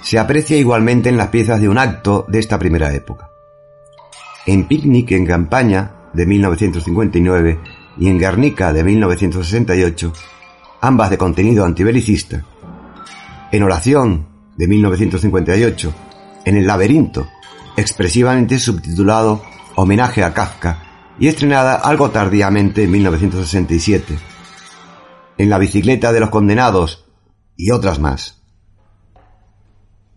se 0.00 0.18
aprecia 0.18 0.56
igualmente 0.56 1.10
en 1.10 1.18
las 1.18 1.28
piezas 1.28 1.60
de 1.60 1.68
un 1.68 1.76
acto 1.76 2.24
de 2.28 2.38
esta 2.38 2.58
primera 2.58 2.94
época. 2.94 3.28
En 4.46 4.66
Picnic 4.66 5.10
en 5.10 5.26
campaña 5.26 5.90
de 6.14 6.24
1959 6.24 7.60
y 7.98 8.08
en 8.08 8.18
Guernica 8.18 8.72
de 8.72 8.84
1968, 8.84 10.10
ambas 10.80 11.10
de 11.10 11.18
contenido 11.18 11.66
antibelicista, 11.66 12.42
en 13.52 13.62
Oración 13.62 14.28
de 14.56 14.66
1958, 14.66 15.92
en 16.46 16.56
El 16.56 16.66
laberinto, 16.66 17.28
expresivamente 17.76 18.58
subtitulado 18.58 19.42
Homenaje 19.74 20.24
a 20.24 20.32
Kafka 20.32 20.78
y 21.18 21.28
estrenada 21.28 21.74
algo 21.74 22.08
tardíamente 22.08 22.84
en 22.84 22.92
1967, 22.92 24.29
en 25.40 25.48
La 25.48 25.56
bicicleta 25.56 26.12
de 26.12 26.20
los 26.20 26.28
condenados 26.28 27.06
y 27.56 27.70
otras 27.70 27.98
más. 27.98 28.42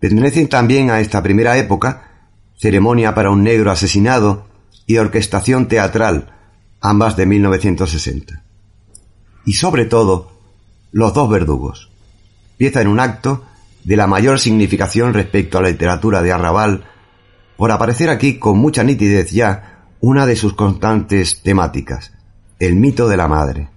Pertenecen 0.02 0.50
también 0.50 0.90
a 0.90 1.00
esta 1.00 1.24
primera 1.24 1.58
época 1.58 2.28
Ceremonia 2.58 3.16
para 3.16 3.30
un 3.30 3.42
negro 3.42 3.72
asesinado 3.72 4.48
y 4.86 4.98
Orquestación 4.98 5.70
teatral, 5.70 6.34
ambas 6.82 7.16
de 7.16 7.26
1960. 7.26 8.44
Y 9.46 9.54
sobre 9.54 9.86
todo, 9.86 10.34
Los 10.92 11.14
dos 11.14 11.30
verdugos, 11.30 11.90
pieza 12.58 12.82
en 12.82 12.90
un 12.90 13.00
acto 13.00 13.46
de 13.86 13.96
la 13.96 14.08
mayor 14.08 14.42
significación 14.42 15.14
respecto 15.14 15.58
a 15.58 15.62
la 15.62 15.70
literatura 15.70 16.22
de 16.22 16.34
Arrabal, 16.34 16.84
por 17.56 17.72
aparecer 17.72 18.10
aquí 18.10 18.40
con 18.40 18.58
mucha 18.58 18.84
nitidez 18.84 19.32
ya 19.32 19.86
una 20.02 20.26
de 20.26 20.36
sus 20.36 20.54
constantes 20.54 21.42
temáticas, 21.42 22.12
el 22.60 22.76
mito 22.76 23.08
de 23.08 23.16
la 23.16 23.30
madre. 23.30 23.73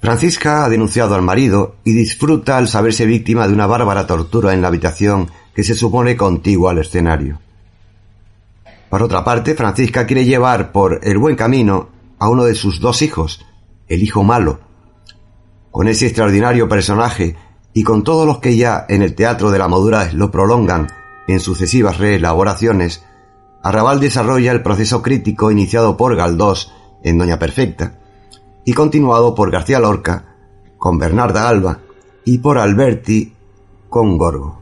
Francisca 0.00 0.64
ha 0.64 0.68
denunciado 0.70 1.14
al 1.14 1.20
marido 1.20 1.76
y 1.84 1.92
disfruta 1.92 2.56
al 2.56 2.68
saberse 2.68 3.04
víctima 3.04 3.46
de 3.46 3.52
una 3.52 3.66
bárbara 3.66 4.06
tortura 4.06 4.54
en 4.54 4.62
la 4.62 4.68
habitación 4.68 5.30
que 5.54 5.62
se 5.62 5.74
supone 5.74 6.16
contigua 6.16 6.70
al 6.70 6.78
escenario. 6.78 7.38
Por 8.88 9.02
otra 9.02 9.22
parte, 9.24 9.54
Francisca 9.54 10.06
quiere 10.06 10.24
llevar 10.24 10.72
por 10.72 11.00
el 11.02 11.18
buen 11.18 11.36
camino 11.36 11.90
a 12.18 12.30
uno 12.30 12.44
de 12.44 12.54
sus 12.54 12.80
dos 12.80 13.02
hijos, 13.02 13.44
el 13.88 14.02
hijo 14.02 14.24
malo. 14.24 14.60
Con 15.70 15.86
ese 15.86 16.06
extraordinario 16.06 16.66
personaje 16.66 17.36
y 17.74 17.82
con 17.82 18.02
todos 18.02 18.26
los 18.26 18.38
que 18.38 18.56
ya 18.56 18.86
en 18.88 19.02
el 19.02 19.14
teatro 19.14 19.50
de 19.50 19.58
la 19.58 19.68
Madura 19.68 20.10
lo 20.14 20.30
prolongan 20.30 20.88
en 21.28 21.40
sucesivas 21.40 21.98
reelaboraciones, 21.98 23.04
Arrabal 23.62 24.00
desarrolla 24.00 24.52
el 24.52 24.62
proceso 24.62 25.02
crítico 25.02 25.50
iniciado 25.50 25.98
por 25.98 26.16
Galdós 26.16 26.72
en 27.04 27.18
Doña 27.18 27.38
Perfecta 27.38 28.00
y 28.64 28.72
continuado 28.72 29.34
por 29.34 29.50
García 29.50 29.80
Lorca 29.80 30.36
con 30.78 30.98
Bernarda 30.98 31.48
Alba 31.48 31.78
y 32.24 32.38
por 32.38 32.58
Alberti 32.58 33.34
con 33.88 34.16
Gorgo. 34.16 34.60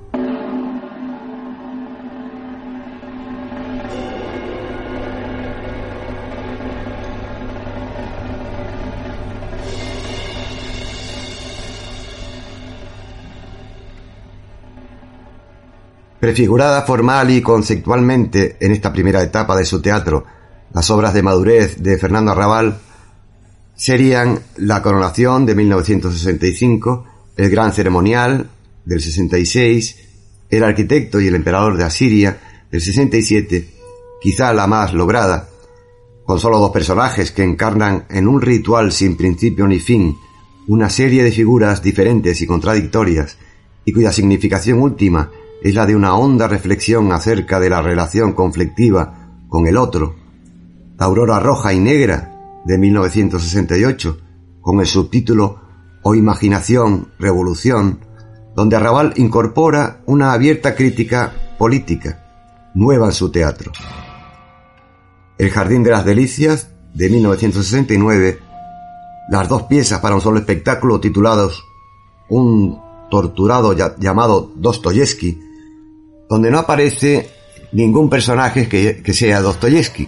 Prefigurada 16.21 16.83
formal 16.83 17.31
y 17.31 17.41
conceptualmente 17.41 18.57
en 18.61 18.73
esta 18.73 18.93
primera 18.93 19.23
etapa 19.23 19.57
de 19.57 19.65
su 19.65 19.81
teatro, 19.81 20.25
las 20.73 20.91
obras 20.91 21.15
de 21.15 21.23
madurez 21.23 21.81
de 21.81 21.97
Fernando 21.97 22.33
Arrabal 22.33 22.81
serían 23.79 24.41
La 24.57 24.83
coronación 24.83 25.47
de 25.47 25.55
1965, 25.55 27.05
El 27.37 27.49
gran 27.49 27.73
ceremonial 27.73 28.51
del 28.85 29.01
66, 29.01 29.97
El 30.51 30.65
arquitecto 30.65 31.21
y 31.21 31.29
el 31.29 31.37
emperador 31.37 31.79
de 31.79 31.85
Asiria 31.85 32.41
del 32.71 32.81
67, 32.81 33.71
quizá 34.21 34.53
la 34.53 34.67
más 34.67 34.93
lograda, 34.93 35.49
con 36.25 36.41
solo 36.41 36.59
dos 36.59 36.73
personajes 36.73 37.31
que 37.31 37.45
encarnan 37.45 38.05
en 38.11 38.27
un 38.27 38.43
ritual 38.43 38.91
sin 38.93 39.17
principio 39.17 39.67
ni 39.67 39.79
fin 39.79 40.17
una 40.67 40.91
serie 40.91 41.23
de 41.23 41.31
figuras 41.31 41.81
diferentes 41.81 42.43
y 42.43 42.47
contradictorias 42.47 43.39
y 43.87 43.93
cuya 43.93 44.13
significación 44.13 44.83
última 44.83 45.31
es 45.63 45.75
la 45.75 45.87
de 45.87 45.97
una 45.97 46.15
honda 46.15 46.47
reflexión 46.47 47.11
acerca 47.13 47.59
de 47.59 47.71
la 47.71 47.81
relación 47.81 48.33
conflictiva 48.35 49.45
con 49.49 49.67
el 49.67 49.79
otro. 49.79 50.17
La 50.99 51.07
aurora 51.07 51.41
roja 51.41 51.73
y 51.73 51.79
negra 51.79 52.38
de 52.69 52.77
1968, 52.77 54.19
con 54.61 54.81
el 54.81 54.87
subtítulo 54.87 55.59
O 56.03 56.15
Imaginación, 56.15 57.09
Revolución, 57.19 58.01
donde 58.55 58.77
Arrabal 58.77 59.15
incorpora 59.17 60.03
una 60.05 60.35
abierta 60.35 60.75
crítica 60.75 61.33
política, 61.57 62.71
nueva 62.75 63.07
en 63.07 63.13
su 63.13 63.31
teatro. 63.31 63.73
El 65.39 65.49
Jardín 65.49 65.83
de 65.83 65.93
las 65.93 66.05
Delicias, 66.05 66.69
de 66.93 67.09
1969, 67.09 68.39
las 69.31 69.49
dos 69.49 69.63
piezas 69.63 70.01
para 70.01 70.17
un 70.17 70.21
solo 70.21 70.39
espectáculo 70.39 71.01
titulados 71.01 71.65
Un 72.29 72.79
torturado 73.11 73.73
llamado 73.73 74.53
Dostoyevsky, 74.57 75.41
donde 76.29 76.51
no 76.51 76.59
aparece 76.59 77.31
ningún 77.73 78.11
personaje 78.11 78.69
que, 78.69 79.03
que 79.03 79.15
sea 79.15 79.41
Dostoyevsky, 79.41 80.07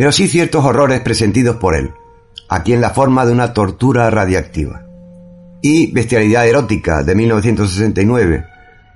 pero 0.00 0.12
sí 0.12 0.28
ciertos 0.28 0.64
horrores 0.64 1.02
presentidos 1.02 1.56
por 1.56 1.74
él, 1.74 1.92
aquí 2.48 2.72
en 2.72 2.80
la 2.80 2.88
forma 2.88 3.26
de 3.26 3.32
una 3.32 3.52
tortura 3.52 4.08
radiactiva. 4.08 4.86
Y 5.60 5.92
Bestialidad 5.92 6.48
erótica 6.48 7.02
de 7.02 7.14
1969, 7.14 8.46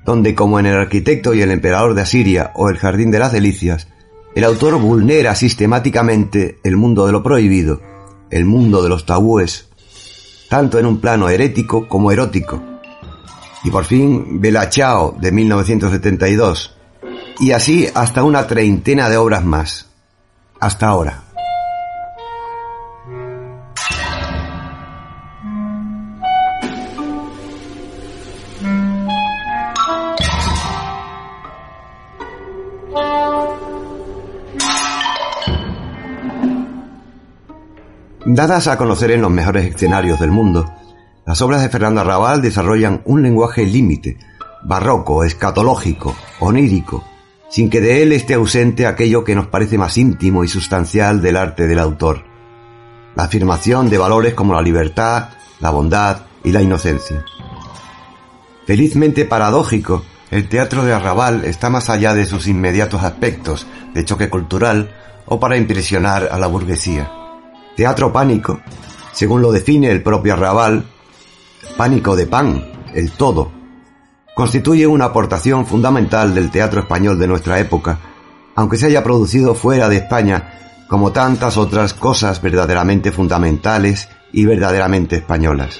donde 0.06 0.34
como 0.34 0.58
en 0.58 0.64
El 0.64 0.78
arquitecto 0.78 1.34
y 1.34 1.42
el 1.42 1.50
emperador 1.50 1.92
de 1.92 2.00
Asiria 2.00 2.52
o 2.54 2.70
El 2.70 2.78
jardín 2.78 3.10
de 3.10 3.18
las 3.18 3.32
delicias, 3.32 3.86
el 4.34 4.44
autor 4.44 4.80
vulnera 4.80 5.34
sistemáticamente 5.34 6.56
el 6.64 6.78
mundo 6.78 7.04
de 7.04 7.12
lo 7.12 7.22
prohibido, 7.22 7.82
el 8.30 8.46
mundo 8.46 8.82
de 8.82 8.88
los 8.88 9.04
tabúes, 9.04 9.68
tanto 10.48 10.78
en 10.78 10.86
un 10.86 11.02
plano 11.02 11.28
herético 11.28 11.86
como 11.86 12.12
erótico, 12.12 12.62
y 13.62 13.70
por 13.70 13.84
fin 13.84 14.40
Bella 14.40 14.70
Chao 14.70 15.14
de 15.20 15.32
1972, 15.32 16.78
y 17.40 17.50
así 17.52 17.88
hasta 17.94 18.24
una 18.24 18.46
treintena 18.46 19.10
de 19.10 19.18
obras 19.18 19.44
más. 19.44 19.90
Hasta 20.60 20.88
ahora. 20.88 21.24
Dadas 38.26 38.66
a 38.68 38.76
conocer 38.76 39.10
en 39.12 39.22
los 39.22 39.30
mejores 39.30 39.66
escenarios 39.66 40.18
del 40.18 40.30
mundo, 40.30 40.72
las 41.26 41.40
obras 41.40 41.62
de 41.62 41.68
Fernando 41.68 42.00
Arrabal 42.00 42.42
desarrollan 42.42 43.02
un 43.04 43.22
lenguaje 43.22 43.64
límite, 43.64 44.18
barroco, 44.64 45.24
escatológico, 45.24 46.16
onírico, 46.40 47.04
sin 47.54 47.70
que 47.70 47.80
de 47.80 48.02
él 48.02 48.10
esté 48.10 48.34
ausente 48.34 48.84
aquello 48.84 49.22
que 49.22 49.36
nos 49.36 49.46
parece 49.46 49.78
más 49.78 49.96
íntimo 49.96 50.42
y 50.42 50.48
sustancial 50.48 51.22
del 51.22 51.36
arte 51.36 51.68
del 51.68 51.78
autor. 51.78 52.24
La 53.14 53.22
afirmación 53.22 53.88
de 53.88 53.96
valores 53.96 54.34
como 54.34 54.54
la 54.54 54.60
libertad, 54.60 55.28
la 55.60 55.70
bondad 55.70 56.22
y 56.42 56.50
la 56.50 56.62
inocencia. 56.62 57.24
Felizmente 58.66 59.24
paradójico, 59.24 60.02
el 60.32 60.48
teatro 60.48 60.84
de 60.84 60.94
Arrabal 60.94 61.44
está 61.44 61.70
más 61.70 61.90
allá 61.90 62.12
de 62.12 62.26
sus 62.26 62.48
inmediatos 62.48 63.04
aspectos 63.04 63.68
de 63.94 64.04
choque 64.04 64.28
cultural 64.28 64.92
o 65.24 65.38
para 65.38 65.56
impresionar 65.56 66.30
a 66.32 66.40
la 66.40 66.48
burguesía. 66.48 67.08
Teatro 67.76 68.12
pánico, 68.12 68.62
según 69.12 69.42
lo 69.42 69.52
define 69.52 69.92
el 69.92 70.02
propio 70.02 70.32
Arrabal, 70.32 70.86
Pánico 71.76 72.16
de 72.16 72.26
Pan, 72.26 72.64
el 72.94 73.12
todo, 73.12 73.52
constituye 74.34 74.86
una 74.86 75.06
aportación 75.06 75.66
fundamental 75.66 76.34
del 76.34 76.50
teatro 76.50 76.80
español 76.80 77.18
de 77.18 77.28
nuestra 77.28 77.58
época, 77.58 77.98
aunque 78.56 78.76
se 78.76 78.86
haya 78.86 79.04
producido 79.04 79.54
fuera 79.54 79.88
de 79.88 79.96
España, 79.96 80.84
como 80.88 81.12
tantas 81.12 81.56
otras 81.56 81.94
cosas 81.94 82.42
verdaderamente 82.42 83.12
fundamentales 83.12 84.08
y 84.32 84.44
verdaderamente 84.44 85.16
españolas. 85.16 85.78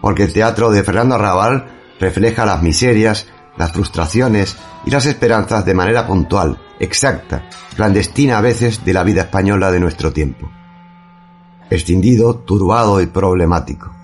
Porque 0.00 0.24
el 0.24 0.32
teatro 0.32 0.70
de 0.70 0.82
Fernando 0.82 1.14
Arrabal 1.14 1.66
refleja 1.98 2.44
las 2.44 2.62
miserias, 2.62 3.26
las 3.56 3.72
frustraciones 3.72 4.56
y 4.84 4.90
las 4.90 5.06
esperanzas 5.06 5.64
de 5.64 5.74
manera 5.74 6.06
puntual, 6.06 6.58
exacta, 6.78 7.48
clandestina 7.76 8.38
a 8.38 8.42
veces 8.42 8.84
de 8.84 8.92
la 8.92 9.04
vida 9.04 9.22
española 9.22 9.70
de 9.70 9.80
nuestro 9.80 10.12
tiempo. 10.12 10.50
Escindido, 11.70 12.36
turbado 12.36 13.00
y 13.00 13.06
problemático. 13.06 14.03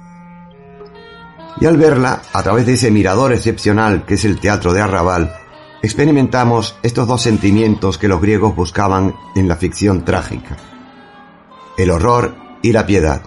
Y 1.59 1.67
al 1.67 1.77
verla, 1.77 2.23
a 2.33 2.43
través 2.43 2.67
de 2.67 2.75
ese 2.75 2.91
mirador 2.91 3.33
excepcional 3.33 4.05
que 4.05 4.15
es 4.15 4.25
el 4.25 4.39
teatro 4.39 4.73
de 4.73 4.81
Arrabal, 4.81 5.35
experimentamos 5.83 6.77
estos 6.83 7.09
dos 7.09 7.23
sentimientos 7.23 7.99
que 7.99 8.09
los 8.09 8.21
griegos 8.21 8.55
buscaban 8.55 9.15
en 9.35 9.49
la 9.49 9.57
ficción 9.57 10.05
trágica. 10.05 10.57
El 11.77 11.91
horror 11.91 12.35
y 12.63 12.73
la 12.73 12.87
piedad. 12.87 13.23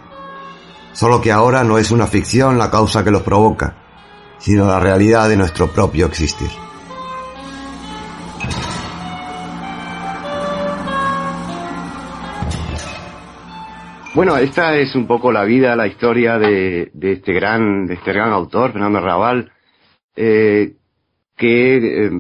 solo 0.94 1.22
que 1.22 1.32
ahora 1.32 1.64
no 1.64 1.80
es 1.80 1.90
una 1.90 2.06
ficción 2.06 2.60
la 2.60 2.70
causa 2.70 3.04
que 3.04 3.10
los 3.10 3.24
provoca, 3.24 3.78
sino 4.38 4.68
la 4.68 4.80
realidad 4.80 5.28
de 5.28 5.38
nuestro 5.38 5.72
propio 5.72 6.06
existir. 6.06 6.52
Bueno, 14.16 14.38
esta 14.38 14.78
es 14.78 14.94
un 14.94 15.08
poco 15.08 15.32
la 15.32 15.44
vida, 15.44 15.76
la 15.76 15.88
historia 15.88 16.38
de, 16.38 16.92
de 16.94 17.14
este 17.14 17.34
gran, 17.34 17.88
de 17.88 17.96
este 17.96 18.14
gran 18.14 18.32
autor, 18.32 18.72
Fernando 18.72 19.00
Raval, 19.00 19.52
eh, 20.16 20.74
que, 21.36 21.78
eh, 21.78 22.12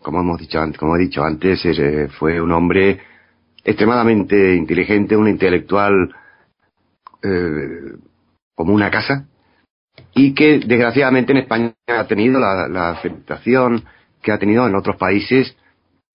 como 0.00 0.20
hemos 0.20 0.38
dicho 0.38 0.60
antes, 0.60 0.78
como 0.78 0.94
he 0.94 1.00
dicho 1.00 1.24
antes, 1.24 1.60
eh, 1.64 2.06
fue 2.20 2.40
un 2.40 2.52
hombre 2.52 3.00
extremadamente 3.64 4.54
inteligente, 4.54 5.16
un 5.16 5.26
intelectual 5.26 6.14
eh, 7.20 7.96
como 8.54 8.72
una 8.72 8.92
casa, 8.92 9.26
y 10.14 10.34
que 10.34 10.60
desgraciadamente 10.60 11.32
en 11.32 11.38
España 11.38 11.74
ha 11.88 12.06
tenido 12.06 12.38
la, 12.38 12.68
la 12.68 12.90
aceptación 12.90 13.82
que 14.22 14.30
ha 14.30 14.38
tenido 14.38 14.68
en 14.68 14.76
otros 14.76 14.94
países, 14.94 15.56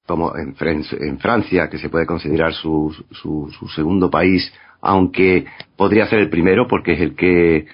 como 0.07 0.33
en, 0.37 0.55
en 0.61 1.19
Francia, 1.19 1.69
que 1.69 1.77
se 1.77 1.89
puede 1.89 2.05
considerar 2.05 2.53
su, 2.53 2.95
su, 3.11 3.51
su 3.51 3.67
segundo 3.67 4.09
país 4.09 4.49
aunque 4.81 5.45
podría 5.75 6.07
ser 6.07 6.19
el 6.19 6.29
primero 6.29 6.67
porque 6.67 6.93
es 6.93 7.01
el 7.01 7.15
que 7.15 7.67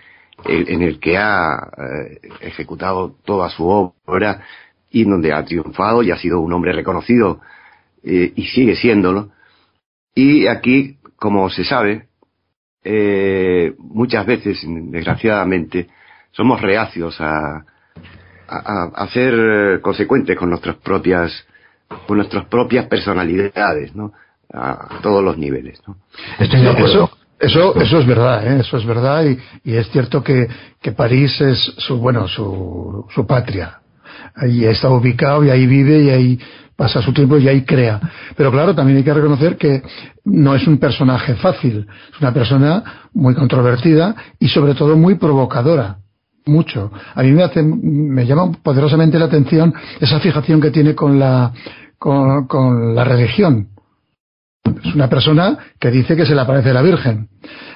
en 0.44 0.82
el 0.82 1.00
que 1.00 1.18
ha 1.18 1.72
eh, 1.78 2.20
ejecutado 2.42 3.16
toda 3.24 3.50
su 3.50 3.68
obra 3.68 4.44
y 4.92 5.04
donde 5.04 5.34
ha 5.34 5.44
triunfado 5.44 6.04
y 6.04 6.12
ha 6.12 6.18
sido 6.18 6.40
un 6.40 6.54
hombre 6.54 6.74
reconocido 6.74 7.40
eh, 8.04 8.32
y 8.36 8.46
sigue 8.46 8.76
siéndolo. 8.76 9.32
Y 10.14 10.48
aquí, 10.48 10.98
como 11.16 11.50
se 11.50 11.64
sabe, 11.64 12.08
eh, 12.84 13.74
muchas 13.80 14.26
veces, 14.26 14.60
desgraciadamente, 14.66 15.88
somos 16.32 16.62
reacios 16.62 17.20
a, 17.20 17.66
a, 18.48 18.84
a, 18.94 19.08
ser 19.08 19.82
consecuentes 19.82 20.38
con 20.38 20.50
nuestras 20.50 20.76
propias, 20.78 21.48
con 22.08 22.18
nuestras 22.18 22.46
propias 22.46 22.86
personalidades, 22.88 23.96
¿no? 23.96 24.14
A 24.56 25.00
todos 25.02 25.24
los 25.24 25.38
niveles. 25.38 25.82
¿no? 25.88 25.98
Eso, 26.40 27.10
eso, 27.40 27.76
eso 27.76 28.00
es 28.00 28.08
verdad, 28.08 28.48
¿eh? 28.48 28.60
eso 28.62 28.78
es 28.78 28.86
verdad 28.86 29.26
y, 29.26 29.38
y 29.70 29.76
es 29.76 29.90
cierto 29.90 30.24
que, 30.24 30.48
que, 30.82 30.94
París 30.94 31.40
es 31.42 31.60
su, 31.80 31.98
bueno, 31.98 32.28
su, 32.28 33.06
su 33.14 33.28
patria. 33.28 33.80
Ahí 34.36 34.66
está 34.66 34.90
ubicado 34.90 35.44
y 35.44 35.50
ahí 35.50 35.66
vive 35.66 36.04
y 36.04 36.10
ahí 36.10 36.40
pasa 36.76 37.02
su 37.02 37.14
tiempo 37.14 37.38
y 37.38 37.48
ahí 37.48 37.64
crea. 37.64 38.00
Pero 38.36 38.52
claro, 38.52 38.74
también 38.74 38.98
hay 38.98 39.04
que 39.04 39.14
reconocer 39.14 39.58
que 39.58 39.84
no 40.24 40.56
es 40.56 40.66
un 40.68 40.78
personaje 40.78 41.36
fácil, 41.36 41.88
es 42.14 42.22
una 42.22 42.34
persona 42.34 42.84
muy 43.14 43.34
controvertida 43.36 44.16
y 44.40 44.48
sobre 44.48 44.74
todo 44.74 44.96
muy 44.96 45.16
provocadora. 45.16 45.98
Mucho. 46.48 46.92
A 47.16 47.24
mí 47.24 47.32
me 47.32 47.42
hace, 47.42 47.64
me 47.64 48.24
llama 48.28 48.52
poderosamente 48.62 49.18
la 49.18 49.26
atención 49.26 49.74
esa 50.00 50.20
fijación 50.20 50.62
que 50.62 50.70
tiene 50.70 50.94
con 50.94 51.18
la, 51.18 51.52
con, 51.98 52.46
con 52.46 52.94
la 52.94 53.04
religión 53.04 53.70
es 54.84 54.96
una 54.96 55.10
persona 55.10 55.58
que 55.80 55.92
dice 55.92 56.16
que 56.16 56.26
se 56.26 56.36
le 56.36 56.42
aparece 56.42 56.74
la 56.74 56.82
Virgen. 56.82 57.28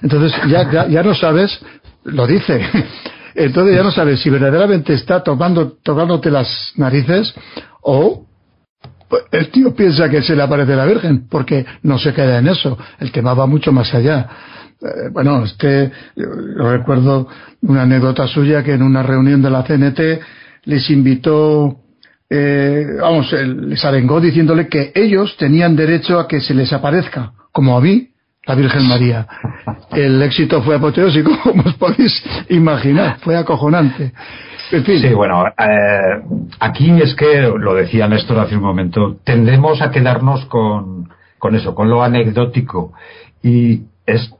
Entonces 0.02 0.34
ya, 0.48 0.70
ya, 0.72 0.88
ya 0.88 1.04
no 1.04 1.14
sabes, 1.14 1.60
lo 2.04 2.28
dice. 2.28 2.62
Entonces 3.36 3.76
ya 3.76 3.84
no 3.84 3.92
sabes 3.92 4.20
si 4.22 4.30
verdaderamente 4.30 4.94
está 4.94 5.24
tomando, 5.24 5.78
tocándote 5.84 6.32
las 6.32 6.74
narices 6.76 7.34
o 7.82 8.26
el 9.32 9.50
tío 9.50 9.74
piensa 9.74 10.10
que 10.10 10.22
se 10.22 10.36
le 10.36 10.44
aparece 10.44 10.76
la 10.76 10.86
Virgen, 10.86 11.28
porque 11.30 11.66
no 11.84 11.98
se 11.98 12.14
queda 12.14 12.38
en 12.38 12.48
eso. 12.48 12.78
El 13.00 13.12
tema 13.12 13.34
va 13.34 13.48
mucho 13.48 13.72
más 13.72 13.94
allá. 13.94 14.28
Eh, 14.82 15.10
bueno, 15.12 15.44
este, 15.44 15.92
yo 16.16 16.72
recuerdo 16.72 17.28
una 17.62 17.84
anécdota 17.84 18.28
suya 18.28 18.64
que 18.64 18.74
en 18.74 18.84
una 18.84 19.04
reunión 19.04 19.42
de 19.42 19.50
la 19.50 19.64
CNT 19.64 20.00
les 20.66 20.90
invitó 20.90 21.80
eh, 22.30 22.86
vamos, 23.02 23.32
les 23.32 23.84
arengó 23.84 24.22
diciéndole 24.22 24.68
que 24.68 24.92
ellos 24.94 25.36
tenían 25.38 25.76
derecho 25.76 26.20
a 26.20 26.28
que 26.28 26.42
se 26.42 26.54
les 26.54 26.72
aparezca, 26.72 27.34
como 27.52 27.76
a 27.76 27.82
mí, 27.82 28.10
la 28.46 28.56
Virgen 28.56 28.88
María. 28.88 29.28
El 29.92 30.22
éxito 30.22 30.62
fue 30.62 30.76
apoteósico, 30.76 31.32
como 31.44 31.64
os 31.64 31.76
podéis 31.76 32.24
imaginar, 32.50 33.20
fue 33.20 33.36
acojonante. 33.36 34.14
Sí, 34.70 35.14
bueno, 35.16 35.48
eh, 35.48 36.22
aquí 36.60 36.92
es 37.02 37.16
que, 37.16 37.42
lo 37.42 37.74
decía 37.74 38.08
Néstor 38.08 38.40
hace 38.40 38.56
un 38.56 38.62
momento, 38.62 39.18
tendemos 39.24 39.82
a 39.82 39.90
quedarnos 39.90 40.46
con, 40.46 41.10
con 41.40 41.56
eso, 41.56 41.74
con 41.74 41.90
lo 41.90 42.04
anecdótico. 42.04 42.94
Y 43.42 43.82
es 44.06 44.32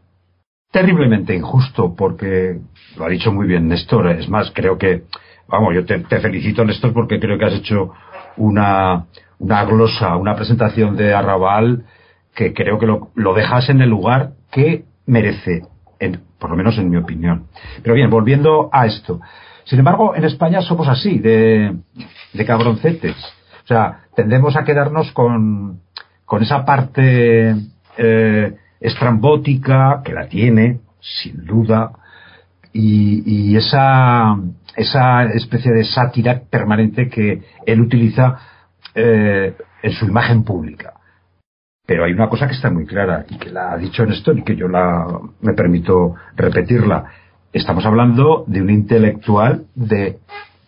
terriblemente 0.72 1.34
injusto 1.34 1.96
porque, 1.96 2.60
lo 2.98 3.06
ha 3.06 3.10
dicho 3.10 3.32
muy 3.32 3.48
bien 3.48 3.68
Néstor, 3.68 4.12
es 4.12 4.30
más, 4.30 4.52
creo 4.54 4.78
que 4.78 5.04
vamos, 5.50 5.74
yo 5.74 5.86
te, 5.86 6.00
felicito, 6.20 6.64
Néstor, 6.64 6.94
porque 6.94 7.20
creo 7.20 7.38
que 7.38 7.46
has 7.46 7.56
hecho 7.56 7.92
una, 8.38 9.06
una 9.40 9.66
glosa, 9.66 10.16
una 10.16 10.36
presentación 10.36 10.96
de 10.96 11.14
Arrabal 11.14 11.86
que 12.36 12.54
creo 12.54 12.80
que 12.80 12.86
lo, 12.86 13.10
lo 13.16 13.34
dejas 13.34 13.70
en 13.70 13.82
el 13.82 13.90
lugar 13.90 14.32
que 14.52 14.86
merece, 15.06 15.64
en, 16.00 16.22
por 16.40 16.52
lo 16.52 16.56
menos 16.56 16.78
en 16.78 16.90
mi 16.90 16.98
opinión. 16.98 17.48
Pero 17.84 17.96
bien, 17.96 18.10
volviendo 18.10 18.70
a 18.72 18.86
esto. 18.86 19.20
Sin 19.66 19.80
embargo, 19.80 20.16
en 20.16 20.24
España 20.24 20.62
somos 20.62 20.88
así, 20.88 21.20
de, 21.20 21.76
de 22.34 22.46
cabroncetes. 22.46 23.16
O 23.64 23.68
sea, 23.68 24.02
tendemos 24.16 24.56
a 24.56 24.64
quedarnos 24.64 25.12
con, 25.12 25.82
con 26.26 26.42
esa 26.42 26.66
parte 26.66 27.56
eh, 27.98 28.56
estrambótica, 28.80 30.02
que 30.04 30.14
la 30.14 30.28
tiene, 30.28 30.80
sin 31.00 31.46
duda, 31.46 31.92
y, 32.72 33.52
y 33.52 33.58
esa, 33.58 34.38
esa 34.80 35.26
especie 35.26 35.74
de 35.74 35.84
sátira 35.84 36.42
permanente 36.50 37.10
que 37.10 37.42
él 37.66 37.82
utiliza 37.82 38.40
eh, 38.96 39.54
en 39.84 39.92
su 39.92 40.06
imagen 40.06 40.44
pública. 40.44 40.94
Pero 41.86 42.06
hay 42.06 42.14
una 42.14 42.30
cosa 42.30 42.48
que 42.48 42.54
está 42.54 42.70
muy 42.70 42.86
clara 42.86 43.26
y 43.30 43.38
que 43.38 43.50
la 43.50 43.74
ha 43.74 43.78
dicho 43.78 44.06
Néstor 44.06 44.40
y 44.40 44.44
que 44.44 44.56
yo 44.56 44.70
la, 44.70 45.06
me 45.42 45.54
permito 45.54 46.16
repetirla. 46.38 47.06
Estamos 47.52 47.86
hablando 47.86 48.46
de 48.48 48.62
un 48.62 48.70
intelectual 48.70 49.66
de 49.76 50.20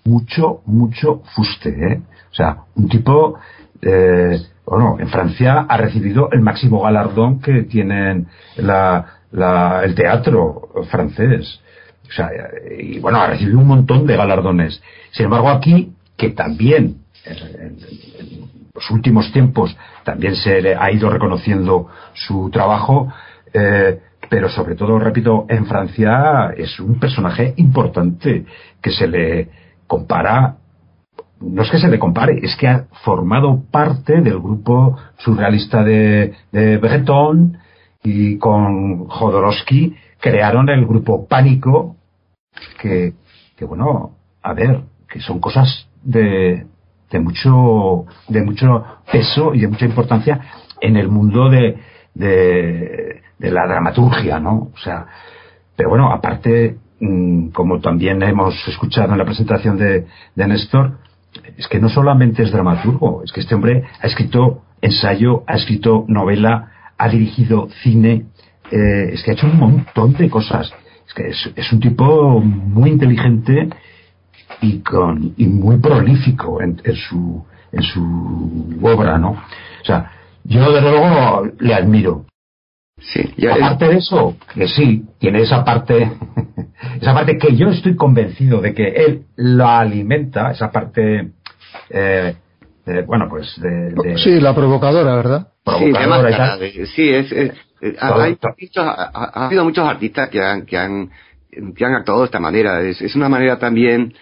mucho, 0.03 0.61
mucho 0.65 1.21
fuste. 1.33 1.69
¿eh? 1.69 2.01
O 2.31 2.35
sea, 2.35 2.57
un 2.75 2.89
tipo, 2.89 3.39
eh, 3.81 4.41
bueno, 4.65 4.97
en 4.99 5.07
Francia 5.07 5.67
ha 5.69 5.77
recibido 5.77 6.29
el 6.33 6.41
máximo 6.41 6.81
galardón 6.81 7.39
que 7.39 7.63
tienen 7.63 8.27
la, 8.57 9.05
la, 9.31 9.83
el 9.85 9.95
teatro 9.95 10.69
francés. 10.89 11.61
O 12.11 12.13
sea, 12.13 12.29
y 12.77 12.99
bueno, 12.99 13.21
ha 13.21 13.27
recibido 13.27 13.59
un 13.59 13.67
montón 13.67 14.05
de 14.05 14.17
galardones. 14.17 14.81
Sin 15.11 15.25
embargo, 15.25 15.49
aquí, 15.49 15.93
que 16.17 16.31
también 16.31 16.97
en, 17.25 17.77
los 18.73 18.91
últimos 18.91 19.31
tiempos 19.31 19.75
también 20.03 20.35
se 20.35 20.75
ha 20.75 20.91
ido 20.91 21.09
reconociendo 21.09 21.87
su 22.13 22.49
trabajo, 22.51 23.11
eh, 23.53 23.99
pero 24.29 24.49
sobre 24.49 24.75
todo, 24.75 24.99
repito, 24.99 25.45
en 25.47 25.65
Francia 25.65 26.53
es 26.55 26.79
un 26.79 26.99
personaje 26.99 27.53
importante 27.57 28.45
que 28.81 28.91
se 28.91 29.07
le 29.07 29.49
compara 29.87 30.57
no 31.41 31.63
es 31.63 31.71
que 31.71 31.79
se 31.79 31.87
le 31.87 31.97
compare, 31.97 32.39
es 32.43 32.55
que 32.55 32.67
ha 32.67 32.85
formado 33.03 33.63
parte 33.71 34.21
del 34.21 34.39
grupo 34.39 34.95
surrealista 35.17 35.83
de, 35.83 36.33
de 36.51 36.77
Breton 36.77 37.57
y 38.03 38.37
con 38.37 39.07
Jodorowsky 39.07 39.95
crearon 40.19 40.69
el 40.69 40.85
grupo 40.85 41.27
Pánico 41.27 41.97
que, 42.79 43.13
bueno, 43.65 44.17
a 44.41 44.53
ver, 44.53 44.81
que 45.07 45.19
son 45.19 45.39
cosas 45.39 45.87
de, 46.03 46.65
de 47.09 47.19
mucho, 47.19 48.05
de 48.27 48.41
mucho 48.43 48.83
peso 49.11 49.53
y 49.53 49.61
de 49.61 49.67
mucha 49.67 49.85
importancia 49.85 50.41
en 50.79 50.97
el 50.97 51.09
mundo 51.09 51.49
de, 51.49 51.77
de, 52.13 53.21
de 53.37 53.51
la 53.51 53.67
dramaturgia, 53.67 54.39
¿no? 54.39 54.71
O 54.73 54.77
sea, 54.77 55.05
pero 55.75 55.89
bueno, 55.89 56.11
aparte, 56.11 56.77
mm, 56.99 57.49
como 57.49 57.79
también 57.79 58.21
hemos 58.23 58.55
escuchado 58.67 59.11
en 59.11 59.19
la 59.19 59.25
presentación 59.25 59.77
de, 59.77 60.07
de 60.35 60.47
Néstor, 60.47 60.97
es 61.57 61.67
que 61.67 61.79
no 61.79 61.89
solamente 61.89 62.43
es 62.43 62.51
dramaturgo, 62.51 63.23
es 63.23 63.31
que 63.31 63.41
este 63.41 63.55
hombre 63.55 63.83
ha 64.01 64.07
escrito 64.07 64.63
ensayo, 64.81 65.43
ha 65.47 65.55
escrito 65.55 66.05
novela, 66.07 66.71
ha 66.97 67.09
dirigido 67.09 67.69
cine, 67.83 68.25
eh, 68.71 69.11
es 69.13 69.23
que 69.23 69.31
ha 69.31 69.33
hecho 69.33 69.47
un 69.47 69.59
montón 69.59 70.13
de 70.13 70.29
cosas 70.29 70.73
es 71.11 71.53
que 71.53 71.61
es, 71.61 71.73
un 71.73 71.79
tipo 71.79 72.39
muy 72.39 72.89
inteligente 72.89 73.69
y 74.61 74.79
con 74.79 75.33
y 75.37 75.45
muy 75.47 75.77
prolífico 75.77 76.61
en, 76.61 76.77
su 76.95 77.45
en 77.71 77.83
su 77.83 78.79
obra 78.81 79.17
no 79.17 79.31
o 79.31 79.85
sea 79.85 80.11
yo 80.43 80.71
de 80.71 80.81
luego 80.81 81.51
le 81.59 81.73
admiro. 81.75 82.25
Sí 82.99 83.33
aparte 83.47 83.87
de 83.87 83.97
eso 83.97 84.37
que 84.53 84.67
sí 84.67 85.05
tiene 85.17 85.41
esa 85.41 85.63
parte 85.63 86.11
esa 87.01 87.13
parte 87.13 87.37
que 87.37 87.55
yo 87.55 87.69
estoy 87.69 87.95
convencido 87.95 88.61
de 88.61 88.73
que 88.73 88.87
él 88.87 89.25
la 89.35 89.79
alimenta 89.79 90.51
esa 90.51 90.71
parte 90.71 91.31
eh, 91.89 92.35
bueno 93.07 93.27
pues 93.27 93.59
de, 93.59 94.17
sí 94.17 94.39
la 94.39 94.53
provocadora 94.53 95.15
verdad 95.15 95.50
provocadora 95.63 96.57
sí, 96.59 96.85
sí 96.87 97.09
es, 97.09 97.31
es 97.31 97.51
ha, 97.99 99.45
habido 99.45 99.63
muchos 99.63 99.87
artistas 99.87 100.29
que 100.29 100.41
han, 100.41 100.65
que 100.65 100.77
han, 100.77 101.09
que 101.75 101.85
han 101.85 101.95
actuado 101.95 102.21
de 102.21 102.25
esta 102.25 102.39
manera. 102.39 102.81
Es, 102.81 103.01
es 103.01 103.15
una 103.15 103.29
manera 103.29 103.59
también 103.59 104.13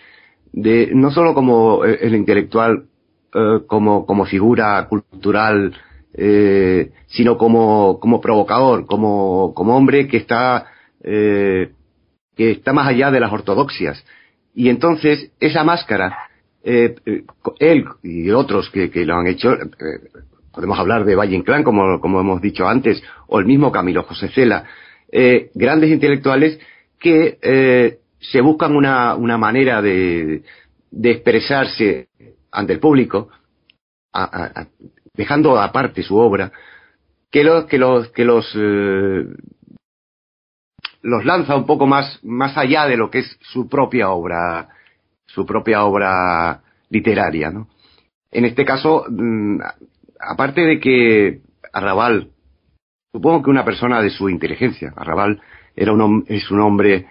de, 0.51 0.91
no 0.93 1.11
solo 1.11 1.33
como 1.33 1.83
el, 1.83 1.97
el 2.01 2.15
intelectual, 2.15 2.85
eh, 3.33 3.59
como, 3.67 4.05
como 4.05 4.25
figura 4.25 4.87
cultural, 4.87 5.75
eh, 6.13 6.91
sino 7.07 7.37
como, 7.37 7.99
como 7.99 8.21
provocador, 8.21 8.85
como, 8.85 9.53
como 9.53 9.75
hombre 9.75 10.07
que 10.07 10.17
está, 10.17 10.65
eh, 11.03 11.71
que 12.35 12.51
está 12.51 12.73
más 12.73 12.87
allá 12.87 13.11
de 13.11 13.19
las 13.19 13.31
ortodoxias. 13.31 14.03
Y 14.55 14.69
entonces, 14.69 15.31
esa 15.39 15.63
máscara, 15.63 16.17
eh, 16.63 16.95
eh, 17.05 17.23
él 17.59 17.85
y 18.03 18.31
otros 18.31 18.69
que, 18.71 18.89
que 18.89 19.05
lo 19.05 19.15
han 19.15 19.27
hecho, 19.27 19.53
eh, 19.53 19.67
podemos 20.59 20.77
hablar 20.77 21.05
de 21.05 21.15
Valle 21.15 21.37
Inclán, 21.37 21.63
como, 21.63 22.01
como 22.01 22.19
hemos 22.19 22.41
dicho 22.41 22.67
antes, 22.67 23.01
o 23.27 23.39
el 23.39 23.45
mismo 23.45 23.71
Camilo 23.71 24.03
José 24.03 24.27
Cela, 24.27 24.65
eh, 25.09 25.51
grandes 25.53 25.89
intelectuales 25.89 26.59
que 26.99 27.39
eh, 27.41 27.99
se 28.19 28.41
buscan 28.41 28.75
una, 28.75 29.15
una 29.15 29.37
manera 29.37 29.81
de, 29.81 30.43
de 30.91 31.11
expresarse 31.11 32.09
ante 32.51 32.73
el 32.73 32.81
público, 32.81 33.29
dejando 35.13 35.57
aparte 35.57 36.03
su 36.03 36.17
obra, 36.17 36.51
que 37.31 37.45
los 37.45 37.63
que 37.63 37.77
los 37.77 38.09
que 38.09 38.25
los 38.25 38.45
eh, 38.53 39.27
los 41.03 41.23
lanza 41.23 41.55
un 41.55 41.65
poco 41.65 41.87
más 41.87 42.19
más 42.23 42.57
allá 42.57 42.85
de 42.85 42.97
lo 42.97 43.09
que 43.09 43.19
es 43.19 43.37
su 43.53 43.69
propia 43.69 44.09
obra 44.09 44.67
su 45.25 45.45
propia 45.45 45.85
obra 45.85 46.63
literaria, 46.89 47.49
¿no? 47.49 47.69
En 48.31 48.45
este 48.45 48.65
caso, 48.65 49.05
mm, 49.09 49.59
aparte 50.19 50.61
de 50.61 50.79
que 50.79 51.39
Arrabal, 51.73 52.29
supongo 53.11 53.43
que 53.43 53.49
una 53.49 53.65
persona 53.65 54.01
de 54.01 54.09
su 54.09 54.29
inteligencia, 54.29 54.93
Arrabal 54.95 55.41
era 55.75 55.93
un 55.93 56.25
es 56.27 56.51
un 56.51 56.59
hombre 56.59 57.07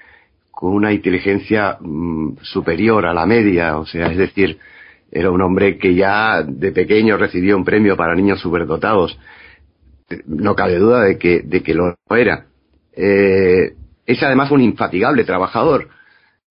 con 0.51 0.75
una 0.75 0.93
inteligencia 0.93 1.79
mm, 1.81 2.39
superior 2.43 3.07
a 3.07 3.15
la 3.15 3.27
media, 3.27 3.79
o 3.79 3.87
sea, 3.87 4.07
es 4.09 4.19
decir, 4.19 4.59
era 5.11 5.31
un 5.31 5.41
hombre 5.41 5.79
que 5.79 5.95
ya 5.95 6.43
de 6.43 6.73
pequeño 6.73 7.17
recibió 7.17 7.57
un 7.57 7.65
premio 7.65 7.97
para 7.97 8.15
niños 8.15 8.41
superdotados. 8.41 9.19
No 10.27 10.55
cabe 10.55 10.77
duda 10.77 11.03
de 11.03 11.19
que, 11.19 11.43
de 11.43 11.63
que 11.63 11.75
lo 11.75 11.95
era. 12.11 12.47
Eh, 12.93 13.75
es 14.05 14.23
además 14.23 14.51
un 14.51 14.61
infatigable 14.61 15.25
trabajador, 15.25 15.89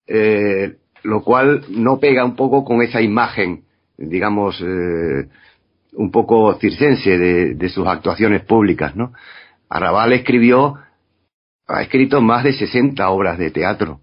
eh, 0.08 0.76
lo 1.04 1.24
cual 1.24 1.66
no 1.70 2.00
pega 2.00 2.24
un 2.24 2.36
poco 2.36 2.64
con 2.64 2.82
esa 2.82 3.02
imagen, 3.02 3.64
digamos, 3.98 4.60
eh, 4.62 5.28
un 5.98 6.12
poco 6.12 6.54
circense 6.60 7.18
de, 7.18 7.56
de 7.56 7.70
sus 7.70 7.88
actuaciones 7.88 8.44
públicas, 8.44 8.96
¿no? 8.96 9.14
Arrabal 9.70 10.14
escribió, 10.14 10.76
ha 11.68 11.82
escrito 11.82 12.22
más 12.22 12.44
de 12.44 12.54
60 12.54 13.10
obras 13.10 13.38
de 13.38 13.52
teatro. 13.52 14.00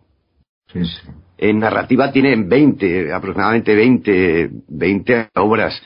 Sí, 0.73 0.85
sí. 0.85 1.09
En 1.39 1.59
narrativa 1.59 2.13
tiene 2.13 2.37
20, 2.37 3.13
aproximadamente 3.13 3.75
20, 3.75 4.51
20 4.69 5.29
obras. 5.37 5.81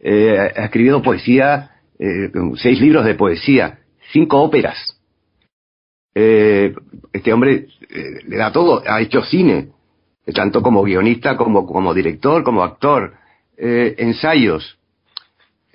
Eh, 0.00 0.36
ha 0.38 0.64
escrito 0.64 1.02
poesía, 1.02 1.70
eh, 1.98 2.30
seis 2.56 2.80
libros 2.80 3.04
de 3.04 3.14
poesía, 3.14 3.78
cinco 4.12 4.42
óperas. 4.42 5.00
Eh, 6.14 6.74
este 7.12 7.32
hombre 7.32 7.66
eh, 7.88 8.20
le 8.26 8.36
da 8.36 8.52
todo, 8.52 8.82
ha 8.86 9.00
hecho 9.00 9.22
cine, 9.22 9.68
tanto 10.34 10.62
como 10.62 10.82
guionista, 10.82 11.36
como, 11.36 11.66
como 11.66 11.92
director, 11.94 12.44
como 12.44 12.62
actor, 12.62 13.14
eh, 13.56 13.94
ensayos. 13.98 14.78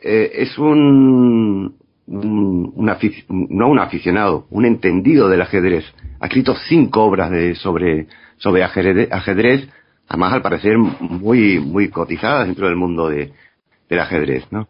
Eh, 0.01 0.31
es 0.33 0.57
un, 0.57 1.75
no 2.07 3.67
un 3.69 3.79
aficionado, 3.79 4.47
un 4.49 4.65
entendido 4.65 5.29
del 5.29 5.41
ajedrez. 5.41 5.85
Ha 6.19 6.25
escrito 6.27 6.55
cinco 6.55 7.03
obras 7.03 7.31
de, 7.31 7.55
sobre, 7.55 8.07
sobre 8.37 8.63
ajedrez, 8.63 9.69
además 10.07 10.33
al 10.33 10.41
parecer 10.41 10.77
muy, 10.77 11.59
muy 11.59 11.89
cotizadas 11.89 12.47
dentro 12.47 12.67
del 12.67 12.75
mundo 12.75 13.09
de, 13.09 13.31
del 13.89 13.99
ajedrez, 13.99 14.45
¿no? 14.51 14.67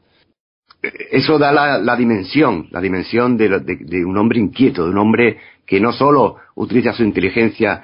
Eso 1.11 1.37
da 1.37 1.51
la, 1.51 1.95
dimensión, 1.97 2.67
la 2.71 2.79
dimensión 2.79 3.35
de- 3.35 3.59
de 3.59 4.05
un 4.05 4.17
hombre 4.17 4.39
inquieto, 4.39 4.85
de 4.85 4.91
un 4.91 4.97
hombre 4.97 5.37
que 5.65 5.79
no 5.81 5.91
solo 5.91 6.37
utiliza 6.55 6.93
su 6.93 7.03
inteligencia 7.03 7.83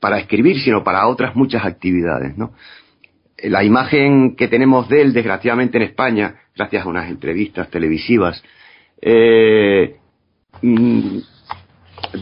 para 0.00 0.18
escribir, 0.18 0.60
sino 0.60 0.84
para 0.84 1.06
otras 1.08 1.34
muchas 1.34 1.64
actividades, 1.64 2.36
¿no? 2.36 2.52
La 3.42 3.62
imagen 3.64 4.34
que 4.34 4.48
tenemos 4.48 4.88
de 4.88 5.02
él, 5.02 5.12
desgraciadamente 5.12 5.76
en 5.76 5.84
España, 5.84 6.36
gracias 6.56 6.84
a 6.84 6.88
unas 6.88 7.10
entrevistas 7.10 7.68
televisivas, 7.70 8.42
eh, 9.02 9.96
mm, 10.62 11.18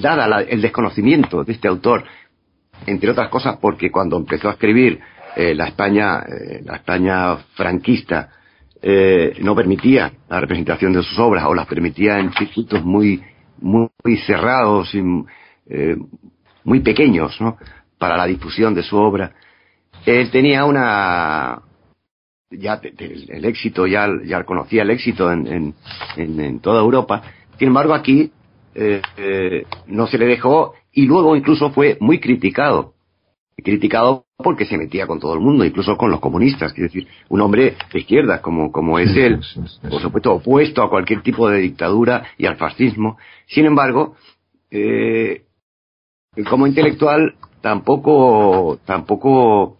dada 0.00 0.26
la- 0.26 0.42
el 0.42 0.60
desconocimiento 0.60 1.44
de 1.44 1.52
este 1.52 1.68
autor, 1.68 2.04
entre 2.86 3.10
otras 3.10 3.28
cosas 3.28 3.58
porque 3.60 3.90
cuando 3.90 4.16
empezó 4.16 4.48
a 4.48 4.52
escribir 4.52 5.00
eh, 5.36 5.54
la 5.54 5.66
España, 5.66 6.20
eh, 6.20 6.62
la 6.64 6.76
España 6.76 7.36
franquista, 7.56 8.30
eh, 8.80 9.34
no 9.40 9.54
permitía 9.56 10.12
la 10.28 10.38
representación 10.40 10.92
de 10.92 11.02
sus 11.02 11.18
obras 11.18 11.44
o 11.46 11.54
las 11.54 11.66
permitía 11.66 12.18
en 12.20 12.32
circuitos 12.32 12.84
muy, 12.84 13.20
muy, 13.60 13.88
cerrados 14.26 14.94
y 14.94 15.02
eh, 15.70 15.96
muy 16.64 16.80
pequeños, 16.80 17.40
¿no? 17.40 17.56
Para 17.98 18.16
la 18.16 18.26
difusión 18.26 18.74
de 18.74 18.82
su 18.84 18.96
obra. 18.96 19.32
Él 20.06 20.30
tenía 20.30 20.64
una, 20.64 21.62
ya 22.50 22.80
te- 22.80 22.92
te- 22.92 23.36
el 23.36 23.44
éxito, 23.44 23.86
ya, 23.86 24.08
ya 24.24 24.44
conocía 24.44 24.82
el 24.82 24.90
éxito 24.90 25.30
en, 25.32 25.46
en, 25.46 25.74
en- 26.16 26.40
en 26.40 26.60
toda 26.60 26.80
Europa. 26.80 27.22
Sin 27.58 27.68
embargo, 27.68 27.94
aquí 27.94 28.30
eh, 28.74 29.00
eh, 29.16 29.66
no 29.86 30.06
se 30.06 30.18
le 30.18 30.26
dejó 30.26 30.74
y 30.92 31.06
luego 31.06 31.36
incluso 31.36 31.70
fue 31.70 31.96
muy 32.00 32.20
criticado. 32.20 32.92
Criticado 33.56 34.24
porque 34.36 34.66
se 34.66 34.76
metía 34.76 35.06
con 35.06 35.20
todo 35.20 35.32
el 35.34 35.40
mundo, 35.40 35.64
incluso 35.64 35.96
con 35.96 36.10
los 36.10 36.18
comunistas. 36.20 36.72
Quiero 36.72 36.88
decir, 36.88 37.06
un 37.28 37.40
hombre 37.40 37.76
de 37.92 37.98
izquierdas 38.00 38.40
como, 38.40 38.72
como 38.72 38.98
es 38.98 39.16
él, 39.16 39.40
por 39.88 40.02
supuesto 40.02 40.34
opuesto 40.34 40.82
a 40.82 40.90
cualquier 40.90 41.22
tipo 41.22 41.48
de 41.48 41.60
dictadura 41.60 42.24
y 42.36 42.46
al 42.46 42.56
fascismo. 42.56 43.16
Sin 43.46 43.64
embargo, 43.64 44.16
eh, 44.72 45.44
como 46.50 46.66
intelectual 46.66 47.36
tampoco, 47.60 48.80
tampoco 48.84 49.78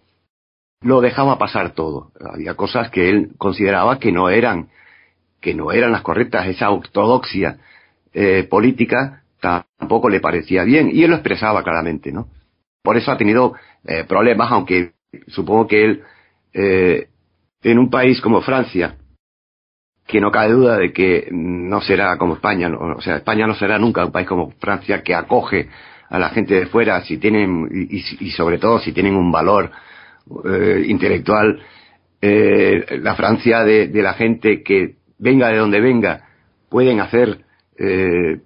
lo 0.85 1.01
dejaba 1.01 1.39
pasar 1.39 1.71
todo. 1.71 2.11
Había 2.19 2.53
cosas 2.53 2.91
que 2.91 3.09
él 3.09 3.31
consideraba 3.39 3.97
que 3.97 4.11
no 4.11 4.29
eran, 4.29 4.69
que 5.41 5.55
no 5.55 5.71
eran 5.71 5.91
las 5.91 6.03
correctas. 6.03 6.45
Esa 6.47 6.69
ortodoxia 6.69 7.57
eh, 8.13 8.43
política 8.43 9.23
tampoco 9.41 10.09
le 10.09 10.19
parecía 10.19 10.63
bien 10.63 10.89
y 10.93 11.03
él 11.03 11.09
lo 11.09 11.15
expresaba 11.17 11.63
claramente, 11.63 12.11
¿no? 12.11 12.27
Por 12.83 12.97
eso 12.97 13.11
ha 13.11 13.17
tenido 13.17 13.53
eh, 13.83 14.03
problemas, 14.07 14.51
aunque 14.51 14.91
supongo 15.27 15.65
que 15.67 15.85
él 15.85 16.03
eh, 16.53 17.07
en 17.63 17.79
un 17.79 17.89
país 17.89 18.21
como 18.21 18.41
Francia, 18.41 18.95
que 20.05 20.21
no 20.21 20.29
cabe 20.29 20.53
duda 20.53 20.77
de 20.77 20.93
que 20.93 21.27
no 21.31 21.81
será 21.81 22.15
como 22.19 22.35
España, 22.35 22.69
¿no? 22.69 22.77
o 22.95 23.01
sea, 23.01 23.15
España 23.15 23.47
no 23.47 23.55
será 23.55 23.79
nunca 23.79 24.05
un 24.05 24.11
país 24.11 24.27
como 24.27 24.51
Francia 24.59 25.01
que 25.01 25.15
acoge 25.15 25.67
a 26.09 26.19
la 26.19 26.29
gente 26.29 26.53
de 26.53 26.67
fuera 26.67 27.01
si 27.03 27.17
tienen 27.17 27.67
y, 27.71 27.97
y- 27.97 28.17
y 28.27 28.31
sobre 28.31 28.59
todo 28.59 28.77
si 28.77 28.91
tienen 28.91 29.15
un 29.15 29.31
valor 29.31 29.71
eh, 30.45 30.85
intelectual 30.87 31.59
eh, 32.21 32.99
la 33.01 33.15
Francia 33.15 33.63
de, 33.63 33.89
la 33.93 34.13
gente 34.13 34.63
que 34.63 34.95
venga 35.19 35.49
de 35.49 35.57
donde 35.57 35.79
venga 35.79 36.29
pueden 36.69 36.99
hacer 36.99 37.45
eh, 37.77 38.39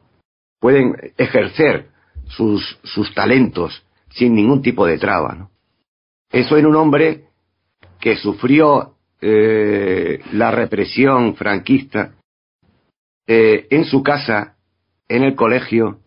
pueden 0.60 1.14
ejercer 1.18 1.88
sus, 2.28 2.80
sus 2.84 3.14
talentos 3.14 3.86
sin 4.10 4.36
ningún 4.36 4.62
tipo 4.62 4.86
de 4.86 4.98
traba 4.98 5.50
eso 6.32 6.58
en 6.58 6.66
un 6.66 6.76
hombre 6.76 7.26
que 8.00 8.18
sufrió 8.18 8.96
la 9.22 10.52
represión 10.52 11.36
franquista 11.36 12.14
en 13.28 13.84
su 13.84 14.02
casa 14.02 14.56
en 15.10 15.24
el 15.24 15.36
colegio 15.36 16.00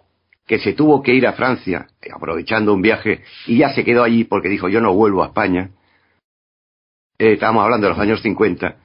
que 0.46 0.58
se 0.58 0.72
tuvo 0.72 1.02
que 1.02 1.14
ir 1.14 1.26
a 1.26 1.32
Francia 1.32 1.86
aprovechando 2.12 2.74
un 2.74 2.82
viaje 2.82 3.22
y 3.46 3.58
ya 3.58 3.72
se 3.72 3.84
quedó 3.84 4.02
allí 4.02 4.24
porque 4.24 4.48
dijo 4.48 4.68
yo 4.68 4.80
no 4.80 4.94
vuelvo 4.94 5.22
a 5.22 5.26
España 5.26 5.70
eh, 7.18 7.34
estábamos 7.34 7.64
hablando 7.64 7.86
de 7.86 7.92
los 7.92 8.00
años 8.00 8.20
50 8.22 8.76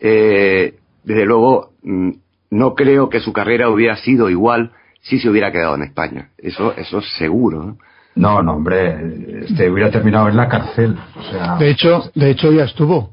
eh, 0.00 0.74
desde 1.04 1.24
luego 1.26 1.72
mm, 1.82 2.10
no 2.50 2.74
creo 2.74 3.08
que 3.08 3.20
su 3.20 3.32
carrera 3.32 3.68
hubiera 3.68 3.96
sido 3.96 4.30
igual 4.30 4.72
si 5.00 5.18
se 5.18 5.28
hubiera 5.28 5.52
quedado 5.52 5.74
en 5.74 5.82
España 5.82 6.30
eso 6.38 6.74
eso 6.76 6.98
es 6.98 7.06
seguro 7.16 7.64
¿no? 7.64 7.78
No, 8.16 8.42
no, 8.42 8.54
hombre, 8.54 9.42
este 9.44 9.70
hubiera 9.70 9.90
terminado 9.90 10.28
en 10.28 10.36
la 10.36 10.48
cárcel. 10.48 10.96
O 11.16 11.22
sea, 11.22 11.56
De 11.56 11.70
hecho, 11.70 12.10
de 12.14 12.30
hecho 12.30 12.50
ya 12.50 12.64
estuvo. 12.64 13.12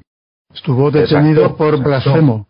Estuvo 0.54 0.92
detenido 0.92 1.42
Exacto, 1.42 1.58
por 1.58 1.68
exacto. 1.76 1.90
blasfemo. 1.90 2.48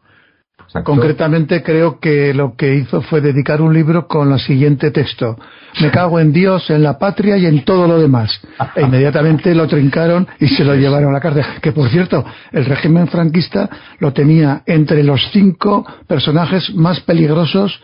Exacto. 0.74 0.92
Concretamente 0.92 1.62
creo 1.64 2.00
que 2.00 2.34
lo 2.34 2.56
que 2.56 2.76
hizo 2.76 3.02
fue 3.02 3.22
dedicar 3.22 3.62
un 3.62 3.74
libro 3.74 4.08
con 4.08 4.32
el 4.34 4.40
siguiente 4.40 4.92
texto. 4.92 5.38
Me 5.82 5.90
cago 5.92 6.20
en 6.20 6.32
Dios, 6.34 6.70
en 6.70 6.84
la 6.84 6.98
patria 7.00 7.38
y 7.38 7.46
en 7.46 7.64
todo 7.66 7.88
lo 7.88 8.00
demás. 8.00 8.40
E 8.76 8.82
inmediatamente 8.82 9.54
lo 9.56 9.68
trincaron 9.68 10.28
y 10.40 10.48
se 10.48 10.64
lo 10.64 10.76
llevaron 10.76 11.10
a 11.10 11.14
la 11.14 11.20
cárcel. 11.20 11.46
Que 11.62 11.72
por 11.72 11.90
cierto, 11.90 12.24
el 12.52 12.66
régimen 12.66 13.08
franquista 13.08 13.70
lo 14.00 14.14
tenía 14.14 14.62
entre 14.66 15.04
los 15.04 15.22
cinco 15.32 15.86
personajes 16.08 16.74
más 16.76 17.00
peligrosos 17.02 17.82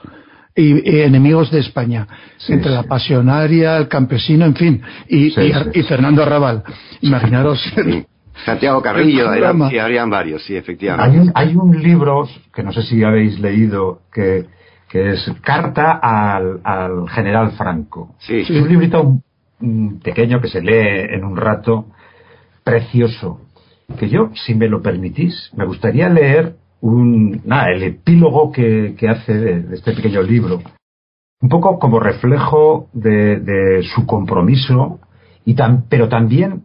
y, 0.55 0.97
y 0.97 1.01
enemigos 1.01 1.51
de 1.51 1.59
España, 1.59 2.07
Sí, 2.37 2.53
entre 2.53 2.71
la 2.71 2.83
pasionaria, 2.83 3.77
el 3.77 3.87
campesino, 3.87 4.45
en 4.45 4.55
fin, 4.55 4.81
y, 5.07 5.29
Sí, 5.31 5.41
y- 5.41 5.53
sí. 5.53 5.59
y 5.75 5.83
Fernando 5.83 6.21
Arrabal. 6.23 6.63
Imaginaros. 7.01 7.59
Santiago 8.45 8.81
Carrillo, 8.81 9.33
eran, 9.33 9.61
habrían 9.61 10.09
varios, 10.09 10.43
sí, 10.43 10.53
Hay 10.53 10.59
efectivamente. 10.59 11.19
un, 11.19 11.31
hay 11.35 11.55
un 11.55 11.81
libro 11.81 12.27
que 12.53 12.63
no 12.63 12.71
sé 12.71 12.83
si 12.83 13.03
habéis 13.03 13.39
leído 13.39 14.01
que, 14.13 14.45
que 14.89 15.11
es 15.11 15.31
Carta 15.41 15.91
al, 16.01 16.61
al 16.63 17.09
general 17.09 17.51
Franco. 17.51 18.15
Sí, 18.19 18.39
Es 18.39 18.49
un 18.49 18.67
librito 18.67 19.21
pequeño 20.03 20.39
que 20.41 20.47
se 20.47 20.61
lee 20.61 21.13
en 21.13 21.23
un 21.25 21.35
rato, 21.37 21.85
precioso. 22.63 23.41
Que 23.97 24.09
yo, 24.09 24.29
si 24.45 24.53
me 24.55 24.67
lo 24.67 24.81
permitís, 24.81 25.51
me 25.55 25.65
gustaría 25.65 26.07
leer 26.09 26.55
un, 26.81 27.41
nada, 27.45 27.71
el 27.71 27.83
epílogo 27.83 28.51
que, 28.51 28.95
que 28.97 29.09
hace 29.09 29.33
de, 29.33 29.61
de 29.63 29.75
este 29.75 29.93
pequeño 29.93 30.21
libro. 30.21 30.61
Un 31.41 31.49
poco 31.49 31.79
como 31.79 31.99
reflejo 31.99 32.87
de, 32.93 33.39
de 33.39 33.83
su 33.83 34.05
compromiso, 34.05 34.99
y 35.45 35.55
tan, 35.55 35.85
pero 35.89 36.07
también 36.09 36.63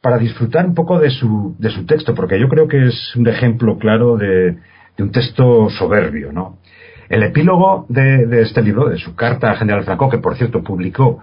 para 0.00 0.18
disfrutar 0.18 0.66
un 0.66 0.74
poco 0.74 0.98
de 0.98 1.10
su, 1.10 1.54
de 1.58 1.70
su 1.70 1.84
texto, 1.84 2.14
porque 2.14 2.38
yo 2.40 2.48
creo 2.48 2.66
que 2.68 2.86
es 2.88 3.16
un 3.16 3.28
ejemplo 3.28 3.78
claro 3.78 4.16
de, 4.16 4.56
de 4.96 5.02
un 5.02 5.10
texto 5.12 5.68
soberbio, 5.70 6.32
¿no? 6.32 6.58
El 7.08 7.22
epílogo 7.24 7.86
de, 7.88 8.26
de 8.26 8.42
este 8.42 8.62
libro, 8.62 8.88
de 8.88 8.96
su 8.98 9.14
carta 9.14 9.50
a 9.50 9.56
General 9.56 9.82
Franco, 9.84 10.08
que 10.08 10.18
por 10.18 10.36
cierto 10.36 10.62
publicó, 10.62 11.18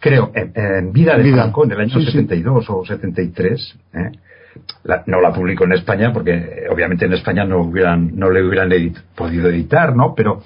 creo, 0.00 0.32
en, 0.34 0.52
en 0.54 0.92
Vida 0.92 1.16
de 1.16 1.22
Vida. 1.22 1.42
Franco, 1.42 1.64
en 1.64 1.70
el 1.72 1.80
año 1.80 1.98
Sí, 2.00 2.06
sí. 2.06 2.12
72 2.12 2.66
o 2.68 2.84
73, 2.84 3.78
¿eh? 3.94 4.10
La- 4.82 5.04
no 5.06 5.20
la 5.20 5.32
publicó 5.32 5.64
en 5.64 5.72
España, 5.72 6.12
porque 6.12 6.64
obviamente 6.70 7.04
en 7.06 7.12
España 7.12 7.44
no, 7.44 7.60
hubieran, 7.60 8.16
no 8.16 8.30
le 8.30 8.42
hubieran 8.42 8.70
edit- 8.70 9.00
podido 9.14 9.48
editar, 9.48 9.94
¿no? 9.94 10.14
Pero 10.16 10.42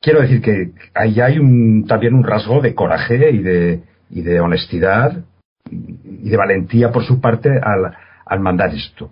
quiero 0.00 0.22
decir 0.22 0.40
que 0.40 0.70
ahí 0.94 1.20
hay 1.20 1.38
un, 1.38 1.84
también 1.86 2.14
un 2.14 2.24
rasgo 2.24 2.62
de 2.62 2.74
coraje 2.74 3.30
y 3.30 3.38
de, 3.42 3.82
y 4.08 4.22
de 4.22 4.40
honestidad 4.40 5.24
y 5.68 6.28
de 6.30 6.36
valentía 6.36 6.90
por 6.90 7.04
su 7.04 7.20
parte 7.20 7.50
al, 7.60 8.40
mandar 8.40 8.74
esto. 8.74 9.10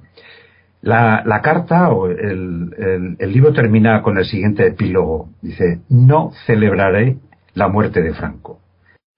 La, 0.81 1.41
carta 1.43 1.91
o 1.91 2.09
el, 2.09 3.17
el- 3.19 3.33
libro 3.33 3.53
termina 3.53 4.03
con 4.03 4.17
el 4.19 4.25
siguiente 4.25 4.67
epílogo. 4.67 5.31
Dice, 5.43 5.81
no 5.89 6.33
celebraré 6.47 7.17
la 7.55 7.69
muerte 7.69 8.01
de 8.01 8.15
Franco. 8.15 8.61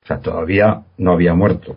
O 0.02 0.06
sea, 0.06 0.20
todavía 0.20 0.82
no 0.96 1.12
había 1.12 1.34
muerto. 1.34 1.76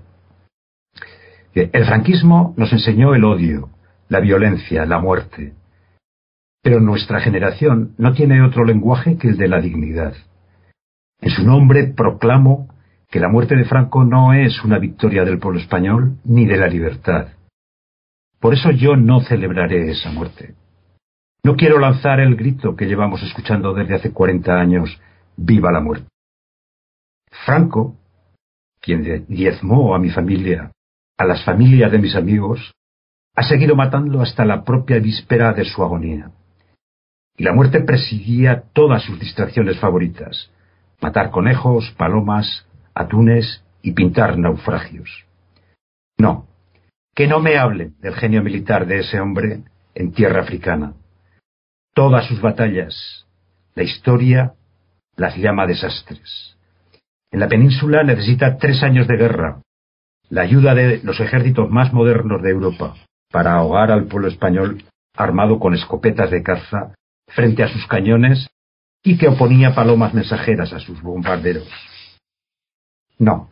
El 1.54 1.86
franquismo 1.86 2.54
nos 2.58 2.72
enseñó 2.72 3.14
el 3.14 3.26
odio, 3.26 3.70
la 4.10 4.20
violencia, 4.20 4.86
la 4.86 5.00
muerte. 5.00 5.54
Pero 6.64 6.80
nuestra 6.80 7.20
generación 7.20 7.94
no 7.98 8.14
tiene 8.14 8.42
otro 8.42 8.64
lenguaje 8.64 9.18
que 9.18 9.28
el 9.28 9.38
de 9.38 9.50
la 9.50 9.60
dignidad. 9.60 10.14
En 11.22 11.30
su 11.30 11.46
nombre 11.46 11.86
proclamo 11.86 12.73
que 13.14 13.20
la 13.20 13.30
muerte 13.30 13.56
de 13.56 13.66
Franco 13.66 14.04
no 14.04 14.34
es 14.34 14.64
una 14.64 14.80
victoria 14.80 15.24
del 15.24 15.38
pueblo 15.38 15.60
español 15.60 16.18
ni 16.26 16.48
de 16.48 16.58
la 16.58 16.66
libertad. 16.66 17.28
Por 18.40 18.56
eso 18.56 18.72
yo 18.72 18.96
no 18.96 19.22
celebraré 19.22 19.92
esa 19.92 20.10
muerte. 20.10 20.56
No 21.44 21.56
quiero 21.56 21.78
lanzar 21.78 22.20
el 22.20 22.36
grito 22.36 22.76
que 22.76 22.88
llevamos 22.88 23.22
escuchando 23.22 23.72
desde 23.76 23.94
hace 23.94 24.12
40 24.12 24.52
años, 24.60 25.00
viva 25.38 25.72
la 25.72 25.80
muerte. 25.80 26.08
Franco, 27.46 27.98
quien 28.82 29.28
diezmó 29.28 29.94
a 29.94 30.00
mi 30.00 30.10
familia, 30.10 30.72
a 31.16 31.26
las 31.26 31.46
familias 31.46 31.92
de 31.92 32.00
mis 32.00 32.16
amigos, 32.16 32.74
ha 33.36 33.44
seguido 33.44 33.76
matando 33.76 34.24
hasta 34.24 34.44
la 34.44 34.64
propia 34.64 34.98
víspera 34.98 35.54
de 35.54 35.66
su 35.66 35.84
agonía. 35.84 36.32
Y 37.38 37.44
la 37.44 37.54
muerte 37.54 37.82
presidía 37.82 38.64
todas 38.74 39.04
sus 39.04 39.20
distracciones 39.20 39.80
favoritas, 39.80 40.50
matar 41.00 41.30
conejos, 41.30 41.94
palomas, 41.96 42.66
atunes 42.96 43.64
y 43.82 43.92
pintar 43.92 44.38
naufragios. 44.38 45.26
No, 46.18 46.48
que 47.16 47.28
no 47.28 47.40
me 47.40 47.58
hablen 47.58 47.96
del 48.00 48.16
genio 48.16 48.42
militar 48.44 48.88
de 48.88 49.00
ese 49.00 49.20
hombre 49.20 49.64
en 49.96 50.12
tierra 50.14 50.42
africana. 50.42 50.94
Todas 51.94 52.28
sus 52.28 52.42
batallas, 52.42 53.26
la 53.76 53.84
historia, 53.84 54.54
las 55.16 55.36
llama 55.38 55.68
desastres. 55.68 56.58
En 57.32 57.40
la 57.40 57.48
península 57.48 58.04
necesita 58.04 58.58
tres 58.58 58.82
años 58.84 59.08
de 59.08 59.18
guerra, 59.18 59.62
la 60.30 60.42
ayuda 60.42 60.74
de 60.74 61.02
los 61.04 61.20
ejércitos 61.20 61.70
más 61.70 61.94
modernos 61.94 62.42
de 62.42 62.52
Europa, 62.52 62.96
para 63.32 63.54
ahogar 63.54 63.92
al 63.92 64.06
pueblo 64.06 64.28
español 64.28 64.84
armado 65.16 65.60
con 65.60 65.74
escopetas 65.74 66.32
de 66.32 66.42
caza 66.42 66.94
frente 67.28 67.64
a 67.64 67.68
sus 67.68 67.86
cañones 67.88 68.48
y 69.04 69.18
que 69.18 69.28
oponía 69.28 69.76
palomas 69.76 70.14
mensajeras 70.14 70.74
a 70.74 70.80
sus 70.80 71.02
bombarderos. 71.02 71.68
No, 73.20 73.50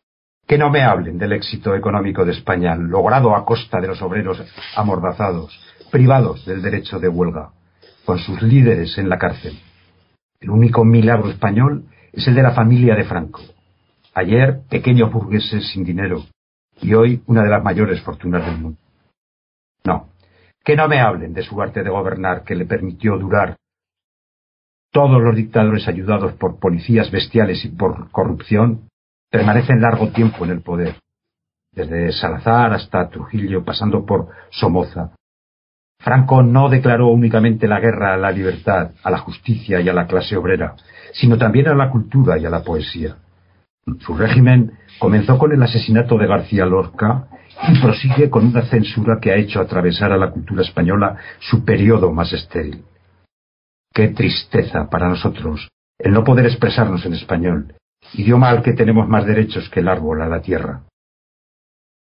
que 0.47 0.58
no 0.58 0.69
me 0.69 0.82
hablen 0.82 1.17
del 1.17 1.34
éxito 1.34 1.76
económico 1.76 2.26
de 2.26 2.34
España 2.34 2.76
logrado 2.76 3.36
a 3.36 3.45
costa 3.45 3.80
de 3.80 3.88
los 3.88 4.02
obreros 4.02 4.43
amordazados, 4.76 5.58
privados 5.91 6.45
del 6.45 6.62
derecho 6.62 7.00
de 7.00 7.08
huelga, 7.08 7.52
con 8.06 8.19
sus 8.19 8.41
líderes 8.41 8.97
en 8.97 9.10
la 9.10 9.17
cárcel. 9.17 9.58
El 10.39 10.50
único 10.50 10.84
milagro 10.84 11.30
español 11.30 11.86
es 12.12 12.28
el 12.28 12.36
de 12.36 12.43
la 12.43 12.52
familia 12.52 12.95
de 12.95 13.06
Franco. 13.06 13.41
Ayer, 14.13 14.62
pequeños 14.69 15.12
burgueses 15.12 15.71
sin 15.71 15.84
dinero, 15.84 16.26
y 16.82 16.93
hoy 16.93 17.24
una 17.28 17.43
de 17.43 17.50
las 17.50 17.63
mayores 17.63 18.02
fortunas 18.02 18.45
del 18.45 18.58
mundo. 18.58 18.80
No, 19.86 20.10
que 20.63 20.76
no 20.76 20.88
me 20.88 21.00
hablen 21.00 21.34
de 21.34 21.43
su 21.43 21.62
arte 21.62 21.84
de 21.84 21.89
gobernar 21.89 22.43
que 22.43 22.56
le 22.56 22.65
permitió 22.65 23.17
durar. 23.17 23.56
Todos 24.91 25.21
los 25.21 25.36
dictadores 25.36 25.88
ayudados 25.88 26.34
por 26.34 26.60
policías 26.60 27.10
bestiales 27.10 27.63
y 27.63 27.69
por 27.69 28.12
corrupción 28.12 28.89
permanecen 29.32 29.82
largo 29.82 30.10
tiempo 30.10 30.44
en 30.44 30.52
el 30.52 30.62
poder, 30.62 30.96
desde 31.72 32.12
Salazar 32.12 32.74
hasta 32.74 33.10
Trujillo, 33.10 33.63
pasando 33.63 34.06
por 34.06 34.28
Somoza. 34.52 35.12
Franco 36.00 36.44
no 36.44 36.67
declaró 36.67 37.08
únicamente 37.08 37.67
la 37.67 37.80
guerra 37.80 38.13
a 38.13 38.17
la 38.17 38.32
libertad, 38.32 38.91
a 39.04 39.10
la 39.10 39.20
justicia 39.20 39.80
y 39.80 39.88
a 39.88 39.94
la 39.94 40.08
clase 40.08 40.36
obrera, 40.36 40.76
sino 41.13 41.38
también 41.38 41.70
a 41.70 41.76
la 41.76 41.89
cultura 41.89 42.38
y 42.38 42.46
a 42.46 42.50
la 42.50 42.63
poesía. 42.63 43.17
Su 44.00 44.15
régimen 44.15 44.74
comenzó 45.00 45.38
con 45.38 45.54
el 45.54 45.63
asesinato 45.63 46.17
de 46.17 46.28
García 46.28 46.65
Lorca 46.65 47.28
y 47.70 47.80
prosigue 47.80 48.30
con 48.30 48.48
una 48.48 48.63
censura 48.63 49.20
que 49.22 49.32
ha 49.32 49.36
hecho 49.36 49.62
atravesar 49.62 50.12
a 50.12 50.17
la 50.17 50.32
cultura 50.32 50.63
española 50.63 51.17
su 51.39 51.63
periodo 51.63 52.12
más 52.12 52.34
estéril. 52.34 52.84
Qué 53.94 54.10
tristeza 54.10 54.89
para 54.89 55.08
nosotros 55.10 55.70
el 56.00 56.13
no 56.13 56.24
poder 56.24 56.48
expresarnos 56.48 57.06
en 57.06 57.13
español, 57.13 57.76
idioma 58.14 58.50
al 58.50 58.62
que 58.62 58.74
tenemos 58.74 59.08
más 59.08 59.26
derechos 59.26 59.70
que 59.70 59.80
el 59.80 59.88
árbol 59.88 60.22
a 60.22 60.28
la 60.28 60.42
tierra. 60.42 60.84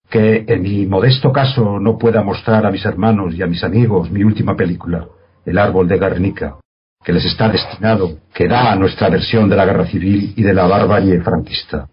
Que 0.10 0.46
en 0.48 0.62
mi 0.62 0.86
modesto 0.86 1.32
caso 1.32 1.80
no 1.80 1.98
pueda 1.98 2.24
mostrar 2.24 2.65
a 2.65 2.72
mis 2.72 2.86
hermanos 2.86 3.34
y 3.36 3.41
a 3.41 3.48
mis 3.48 3.63
amigos 3.63 4.12
mi 4.12 4.24
última 4.24 4.56
película, 4.56 5.08
El 5.46 5.58
árbol 5.58 5.88
de 5.88 5.98
Guernica, 5.98 6.58
que 7.04 7.13
les 7.13 7.26
está 7.26 7.50
destinado, 7.50 8.19
que 8.34 8.48
da 8.48 8.72
a 8.72 8.76
nuestra 8.76 9.10
versión 9.10 9.50
de 9.50 9.56
la 9.56 9.65
guerra 9.65 9.86
civil 9.88 10.34
y 10.36 10.43
de 10.43 10.54
la 10.54 10.67
barbarie 10.67 11.22
franquista. 11.22 11.89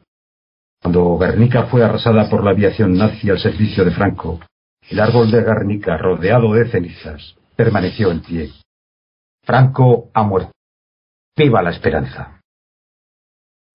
Cuando 0.80 1.18
Guernica 1.18 1.64
fue 1.64 1.84
arrasada 1.84 2.28
por 2.30 2.44
la 2.44 2.52
aviación 2.52 2.96
nazi 2.96 3.28
al 3.28 3.38
servicio 3.38 3.84
de 3.84 3.90
Franco, 3.90 4.40
el 4.88 4.98
árbol 4.98 5.30
de 5.30 5.42
Guernica, 5.42 5.96
rodeado 5.96 6.54
de 6.54 6.68
cenizas, 6.68 7.36
permaneció 7.54 8.10
en 8.10 8.20
pie. 8.20 8.50
Franco 9.44 10.10
ha 10.14 10.22
muerto. 10.22 10.52
Viva 11.36 11.62
la 11.62 11.70
esperanza. 11.70 12.39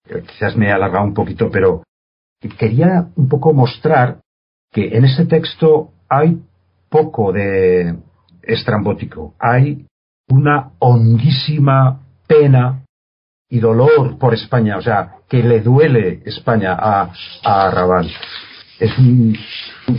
Eh, 0.07 0.23
Quizás 0.27 0.55
me 0.55 0.67
he 0.67 0.71
alargado 0.71 1.05
un 1.05 1.13
poquito, 1.13 1.49
pero 1.51 1.83
quería 2.57 3.07
un 3.15 3.27
poco 3.27 3.53
mostrar 3.53 4.19
que 4.71 4.95
en 4.97 5.05
ese 5.05 5.25
texto 5.25 5.91
hay 6.09 6.37
poco 6.89 7.31
de 7.31 7.95
estrambótico. 8.43 9.33
Hay 9.39 9.85
una 10.29 10.71
hondísima 10.79 12.01
pena 12.27 12.83
y 13.49 13.59
dolor 13.59 14.17
por 14.17 14.33
España, 14.33 14.77
o 14.77 14.81
sea, 14.81 15.15
que 15.29 15.41
le 15.43 15.61
duele 15.61 16.21
España 16.25 16.73
a, 16.73 17.11
a 17.43 17.67
Arrabal. 17.67 18.09
Es 18.79 18.97
un- 18.97 19.35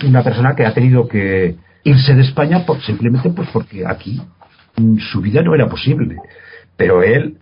una 0.04 0.22
persona 0.22 0.54
que 0.54 0.66
ha 0.66 0.74
tenido 0.74 1.06
que 1.08 1.56
irse 1.84 2.14
de 2.14 2.22
España 2.22 2.66
por, 2.66 2.80
simplemente 2.82 3.30
pues 3.30 3.48
porque 3.52 3.86
aquí 3.86 4.20
su 5.10 5.20
vida 5.20 5.42
no 5.42 5.54
era 5.54 5.68
posible. 5.68 6.16
Pero 6.76 7.02
él 7.02 7.38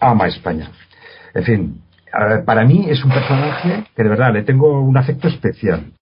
ama 0.00 0.26
España. 0.26 0.70
En 1.34 1.44
fin, 1.44 1.82
para 2.44 2.64
mí 2.64 2.86
es 2.88 3.04
un 3.04 3.10
personaje 3.10 3.84
que 3.94 4.02
de 4.02 4.08
verdad 4.08 4.32
le 4.32 4.42
tengo 4.42 4.80
un 4.80 4.96
afecto 4.96 5.28
especial. 5.28 5.92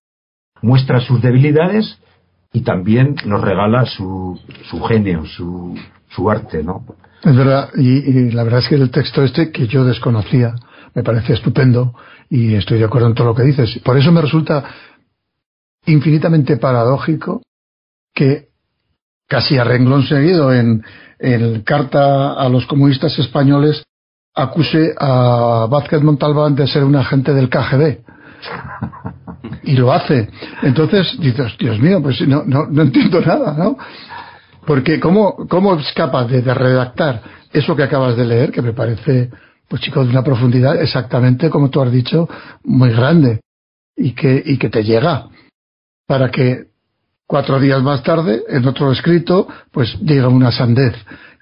Muestra 0.62 1.00
sus 1.00 1.20
debilidades 1.20 1.98
y 2.52 2.62
también 2.62 3.16
nos 3.24 3.42
regala 3.42 3.84
su, 3.84 4.40
su 4.70 4.80
genio, 4.82 5.24
su, 5.26 5.78
su 6.08 6.30
arte, 6.30 6.62
¿no? 6.62 6.84
Es 7.22 7.36
verdad, 7.36 7.70
y, 7.76 8.30
la 8.30 8.44
verdad 8.44 8.60
es 8.60 8.68
que 8.68 8.76
el 8.76 8.90
texto 8.90 9.22
este 9.22 9.50
que 9.50 9.66
yo 9.66 9.84
desconocía 9.84 10.54
me 10.94 11.02
parece 11.02 11.34
estupendo 11.34 11.94
y 12.30 12.54
estoy 12.54 12.78
de 12.78 12.84
acuerdo 12.84 13.08
en 13.08 13.14
todo 13.14 13.28
lo 13.28 13.34
que 13.34 13.42
dices. 13.42 13.80
Por 13.84 13.98
eso 13.98 14.12
me 14.12 14.22
resulta 14.22 14.64
infinitamente 15.86 16.56
paradójico 16.56 17.42
que 18.14 18.48
casi 19.28 19.58
a 19.58 19.64
renglón 19.64 20.04
seguido 20.04 20.52
en, 20.52 20.84
en 21.18 21.62
carta 21.62 22.32
a 22.32 22.48
los 22.48 22.66
comunistas 22.66 23.18
españoles 23.18 23.85
acuse 24.36 24.94
a 24.98 25.66
Vázquez 25.68 26.02
Montalbán 26.02 26.54
de 26.54 26.66
ser 26.66 26.84
un 26.84 26.94
agente 26.94 27.32
del 27.32 27.48
KGB. 27.48 27.98
Y 29.64 29.76
lo 29.76 29.92
hace. 29.92 30.28
Entonces 30.62 31.16
dices, 31.18 31.56
Dios 31.58 31.80
mío, 31.80 32.00
pues 32.02 32.20
no, 32.28 32.44
no, 32.44 32.66
no 32.66 32.82
entiendo 32.82 33.20
nada, 33.22 33.54
¿no? 33.56 33.76
Porque 34.66 35.00
¿cómo, 35.00 35.48
cómo 35.48 35.74
es 35.76 35.92
capaz 35.92 36.26
de, 36.26 36.42
redactar 36.42 37.22
eso 37.52 37.74
que 37.74 37.84
acabas 37.84 38.16
de 38.16 38.26
leer, 38.26 38.52
que 38.52 38.62
me 38.62 38.72
parece, 38.72 39.30
pues 39.68 39.80
chicos, 39.80 40.04
de 40.06 40.10
una 40.10 40.24
profundidad 40.24 40.80
exactamente 40.80 41.48
como 41.48 41.70
tú 41.70 41.80
has 41.80 41.90
dicho, 41.90 42.28
muy 42.64 42.90
grande, 42.90 43.40
y 43.96 44.12
que, 44.12 44.42
y 44.44 44.58
que 44.58 44.68
te 44.68 44.84
llega, 44.84 45.28
para 46.06 46.30
que 46.30 46.66
cuatro 47.26 47.58
días 47.58 47.82
más 47.82 48.02
tarde, 48.02 48.42
en 48.48 48.66
otro 48.66 48.92
escrito, 48.92 49.48
pues 49.72 49.96
diga 50.00 50.28
una 50.28 50.50
sandez, 50.50 50.94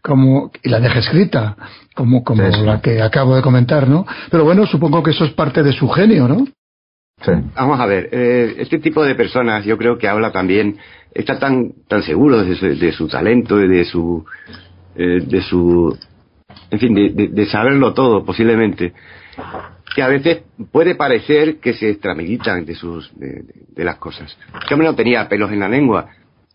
como, 0.04 0.50
y 0.62 0.68
la 0.68 0.80
deje 0.80 0.98
escrita, 0.98 1.56
como, 1.94 2.22
como 2.22 2.44
Sí, 2.44 2.58
sí. 2.58 2.60
la 2.66 2.82
que 2.82 3.00
acabo 3.00 3.34
de 3.34 3.40
comentar, 3.40 3.88
¿no? 3.88 4.04
Pero 4.30 4.44
bueno, 4.44 4.66
supongo 4.66 5.02
que 5.02 5.12
eso 5.12 5.24
es 5.24 5.32
parte 5.32 5.62
de 5.62 5.72
su 5.72 5.88
genio, 5.88 6.28
¿no? 6.28 6.44
Sí. 7.24 7.32
Vamos 7.56 7.80
a 7.80 7.86
ver, 7.86 8.10
eh, 8.12 8.54
este 8.58 8.78
tipo 8.80 9.02
de 9.02 9.14
personas 9.14 9.64
yo 9.64 9.78
creo 9.78 9.96
que 9.96 10.06
habla 10.06 10.30
también, 10.30 10.76
está 11.14 11.38
tan, 11.38 11.72
tan 11.88 12.02
seguro 12.02 12.44
de 12.44 12.54
su, 12.54 12.66
de 12.66 12.92
su 12.92 13.08
talento 13.08 13.58
y 13.62 13.66
de 13.68 13.84
su, 13.86 14.26
eh, 14.94 15.20
de 15.24 15.40
su, 15.40 15.96
en 16.70 16.78
fin, 16.78 16.94
de, 16.94 17.08
de- 17.10 17.28
de 17.28 17.46
saberlo 17.46 17.94
todo 17.94 18.24
posiblemente, 18.26 18.92
que 19.96 20.02
a 20.02 20.08
veces 20.08 20.42
puede 20.70 20.96
parecer 20.96 21.60
que 21.60 21.72
se 21.72 21.88
extramilitan 21.88 22.66
de 22.66 22.74
sus, 22.74 23.10
de, 23.18 23.84
las 23.84 23.96
cosas. 23.96 24.36
Hombre 24.70 24.86
no 24.88 24.94
tenía 24.94 25.26
pelos 25.30 25.50
en 25.50 25.60
la 25.60 25.68
lengua 25.68 26.08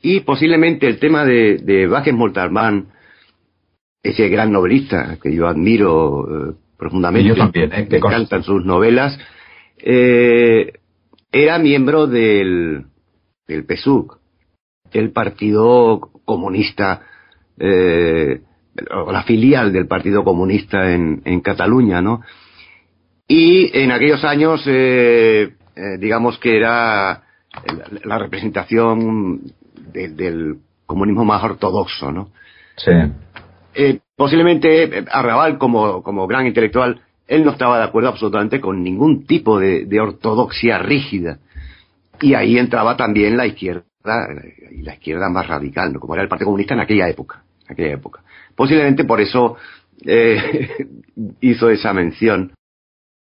y 0.03 0.19
posiblemente 0.19 0.85
el 0.87 0.99
tema 0.99 1.25
de, 1.25 1.57
de 1.57 1.87
Vázquez 1.87 2.13
Montalbán, 2.13 2.89
ese 4.03 4.29
gran 4.29 4.51
novelista 4.51 5.17
que 5.21 5.33
yo 5.33 5.47
admiro 5.47 6.49
eh, 6.51 6.53
profundamente, 6.77 7.25
Y 7.25 7.29
yo 7.29 7.35
también, 7.35 7.71
¿eh? 7.73 7.87
me 7.89 7.99
cosa. 7.99 8.15
encantan 8.15 8.43
sus 8.43 8.63
novelas, 8.65 9.17
eh, 9.77 10.73
era 11.31 11.59
miembro 11.59 12.07
del, 12.07 12.85
del 13.47 13.65
PSUC, 13.65 14.17
el 14.93 15.11
Partido 15.11 15.99
Comunista, 16.25 17.01
eh, 17.59 18.41
o 18.91 19.11
la 19.11 19.23
filial 19.23 19.73
del 19.73 19.87
Partido 19.87 20.23
Comunista 20.23 20.91
en, 20.93 21.21
en 21.25 21.41
Cataluña, 21.41 22.01
¿no? 22.01 22.21
Y 23.27 23.69
en 23.77 23.91
aquellos 23.91 24.23
años, 24.23 24.63
eh, 24.65 25.53
eh, 25.75 25.97
digamos 25.99 26.39
que 26.39 26.57
era 26.57 27.23
la, 27.65 27.99
la 28.05 28.17
representación 28.17 29.41
de- 29.93 30.09
del 30.09 30.55
comunismo 30.85 31.25
más 31.25 31.43
ortodoxo, 31.43 32.11
¿no? 32.11 32.29
Sí. 32.77 32.91
Eh, 33.73 33.99
posiblemente 34.15 34.83
eh, 34.83 35.05
Arrabal, 35.11 35.57
como, 35.57 36.03
como 36.03 36.27
gran 36.27 36.47
intelectual, 36.47 37.01
él 37.27 37.45
no 37.45 37.51
estaba 37.51 37.77
de 37.77 37.85
acuerdo 37.85 38.09
absolutamente 38.09 38.59
con 38.59 38.83
ningún 38.83 39.25
tipo 39.25 39.59
de, 39.59 39.87
ortodoxia 39.99 40.79
rígida. 40.79 41.39
Y 42.21 42.33
ahí 42.33 42.57
entraba 42.57 42.97
también 42.97 43.37
la 43.37 43.45
izquierda, 43.45 43.83
eh, 44.05 44.69
y 44.71 44.81
la 44.81 44.95
izquierda 44.95 45.29
más 45.29 45.47
radical, 45.47 45.93
¿no? 45.93 45.99
como 45.99 46.15
era 46.15 46.23
el 46.23 46.29
Partido 46.29 46.47
Comunista 46.47 46.73
en 46.73 46.81
aquella 46.81 47.07
época. 47.07 47.43
en 47.67 47.73
aquella 47.73 47.93
época. 47.93 48.21
Posiblemente 48.55 49.05
por 49.05 49.21
eso 49.21 49.55
eh, 50.05 50.69
hizo 51.41 51.69
esa 51.69 51.93
mención. 51.93 52.51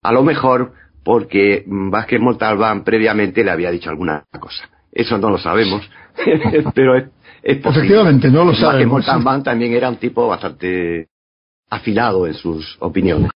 A 0.01 0.11
lo 0.11 0.23
mejor 0.23 0.73
porque 1.03 1.63
Vázquez 1.65 2.19
Montalbán 2.19 2.83
previamente 2.83 3.43
le 3.43 3.51
había 3.51 3.71
dicho 3.71 3.89
alguna 3.89 4.23
cosa. 4.39 4.69
Eso 4.91 5.17
no 5.17 5.29
lo 5.29 5.37
sabemos, 5.37 5.89
pero 6.73 6.97
es, 6.97 7.05
es 7.43 7.57
posible. 7.57 7.85
Efectivamente, 7.87 8.29
no 8.29 8.39
lo 8.39 8.45
Vázquez 8.47 8.59
sabemos. 8.61 8.93
Montalbán 9.05 9.43
también 9.43 9.73
era 9.73 9.89
un 9.89 9.97
tipo 9.97 10.27
bastante 10.27 11.07
afilado 11.69 12.25
en 12.27 12.33
sus 12.33 12.77
opiniones. 12.79 13.29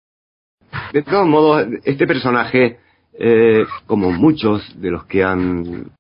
De 0.92 1.04
todos 1.04 1.28
modos, 1.28 1.68
este 1.84 2.08
personaje, 2.08 2.80
eh, 3.18 3.64
como 3.86 4.12
muchos 4.12 4.80
de 4.82 4.92
los 4.92 5.06
que 5.06 5.24
han 5.24 5.92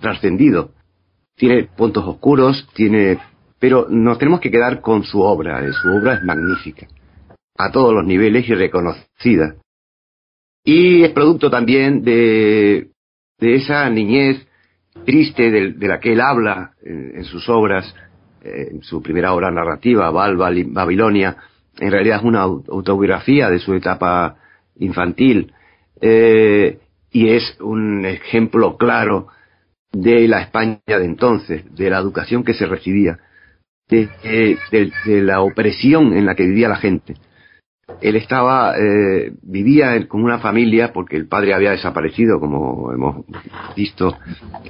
trascendido, 0.00 0.70
tiene 1.36 1.64
puntos 1.64 2.04
oscuros, 2.06 2.68
tiene, 2.74 3.18
pero 3.58 3.86
nos 3.88 4.18
tenemos 4.18 4.40
que 4.40 4.50
quedar 4.50 4.80
con 4.80 5.04
su 5.04 5.20
obra. 5.20 5.64
eh, 5.64 5.72
Su 5.72 5.88
obra 5.88 6.14
es 6.14 6.22
magnífica, 6.22 6.86
a 7.56 7.70
todos 7.72 7.92
los 7.94 8.04
niveles 8.04 8.48
y 8.48 8.54
reconocida. 8.54 9.56
Y 10.64 11.02
es 11.02 11.10
producto 11.10 11.50
también 11.50 12.02
de, 12.04 12.88
de 13.38 13.54
esa 13.56 13.88
niñez 13.90 14.46
triste 15.04 15.50
del- 15.50 15.78
de, 15.78 15.88
la 15.88 16.00
que 16.00 16.12
él 16.12 16.20
habla 16.20 16.72
en, 16.82 17.16
en 17.16 17.24
sus 17.24 17.48
obras, 17.48 17.94
eh, 18.42 18.68
en 18.72 18.82
su 18.82 19.02
primera 19.02 19.32
obra 19.34 19.50
narrativa, 19.50 20.10
Val, 20.10 20.36
Val- 20.36 20.64
Babilonia, 20.68 21.36
en 21.78 21.90
realidad 21.90 22.18
es 22.18 22.24
una 22.24 22.44
au- 22.44 22.64
autobiografía 22.70 23.50
de 23.50 23.58
su 23.58 23.74
etapa 23.74 24.36
infantil, 24.78 25.52
eh, 26.00 26.78
y 27.10 27.28
es 27.30 27.56
un 27.60 28.04
ejemplo 28.04 28.76
claro 28.76 29.28
de 29.92 30.26
la 30.26 30.40
España 30.42 30.80
de 30.86 31.04
entonces, 31.04 31.64
de 31.74 31.90
la 31.90 31.98
educación 31.98 32.42
que 32.44 32.54
se 32.54 32.66
recibía, 32.66 33.18
de, 33.88 34.08
de- 34.22 34.58
de- 34.72 34.92
de 35.04 35.22
la 35.22 35.40
opresión 35.42 36.14
en 36.16 36.26
la 36.26 36.34
que 36.34 36.44
vivía 36.46 36.68
la 36.68 36.76
gente. 36.76 37.14
Él 38.00 38.16
estaba, 38.16 38.74
eh, 38.78 39.32
vivía 39.42 40.06
con 40.08 40.22
una 40.24 40.38
familia 40.38 40.92
porque 40.92 41.16
el 41.16 41.26
padre 41.26 41.54
había 41.54 41.70
desaparecido, 41.72 42.40
como 42.40 42.92
hemos 42.92 43.24
visto, 43.76 44.16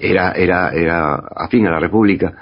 era, 0.01 0.33
era, 0.33 0.71
era 0.73 1.15
afín 1.37 1.67
a 1.67 1.71
la 1.71 1.81
República, 1.81 2.35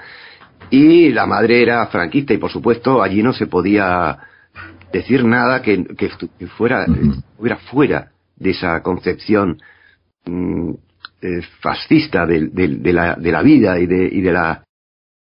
y 0.69 1.09
la 1.09 1.25
madre 1.25 1.61
era 1.61 1.85
franquista 1.87 2.33
y 2.33 2.37
por 2.37 2.51
supuesto 2.51 3.01
allí 3.03 3.21
no 3.21 3.33
se 3.33 3.47
podía 3.47 4.17
decir 4.91 5.23
nada 5.25 5.61
que, 5.61 5.83
que 5.95 6.47
fuera, 6.47 6.85
Ujú. 6.87 6.93
eh, 7.11 7.15
fuera 7.37 7.57
fuera 7.57 8.11
de 8.35 8.49
esa 8.51 8.81
concepción 8.81 9.59
mm, 10.25 10.71
eh, 11.21 11.41
fascista 11.61 12.25
de, 12.25 12.47
de- 12.47 12.67
de 12.77 12.93
la, 12.93 13.15
de 13.15 13.31
la 13.31 13.41
vida 13.41 13.79
y 13.79 13.85
de, 13.85 14.05
y 14.11 14.21
de 14.21 14.31
la 14.31 14.63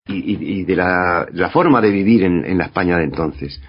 y 0.07 0.63
de 0.65 0.75
la, 0.75 1.27
la 1.33 1.49
forma 1.49 1.81
de 1.81 1.89
vivir 1.89 2.23
en, 2.23 2.45
en 2.45 2.57
la 2.59 2.65
España 2.65 2.97
de 2.97 3.05
entonces. 3.05 3.59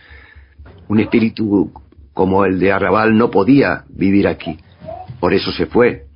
Un 0.89 1.01
espíritu 1.01 1.73
como 2.13 2.45
el 2.45 2.59
de 2.59 2.73
Arrabal 2.73 3.17
no 3.17 3.31
podía 3.31 3.85
vivir 3.89 4.27
aquí, 4.27 4.59
por 5.21 5.35
eso 5.35 5.53
se 5.53 5.67
fue. 5.67 6.07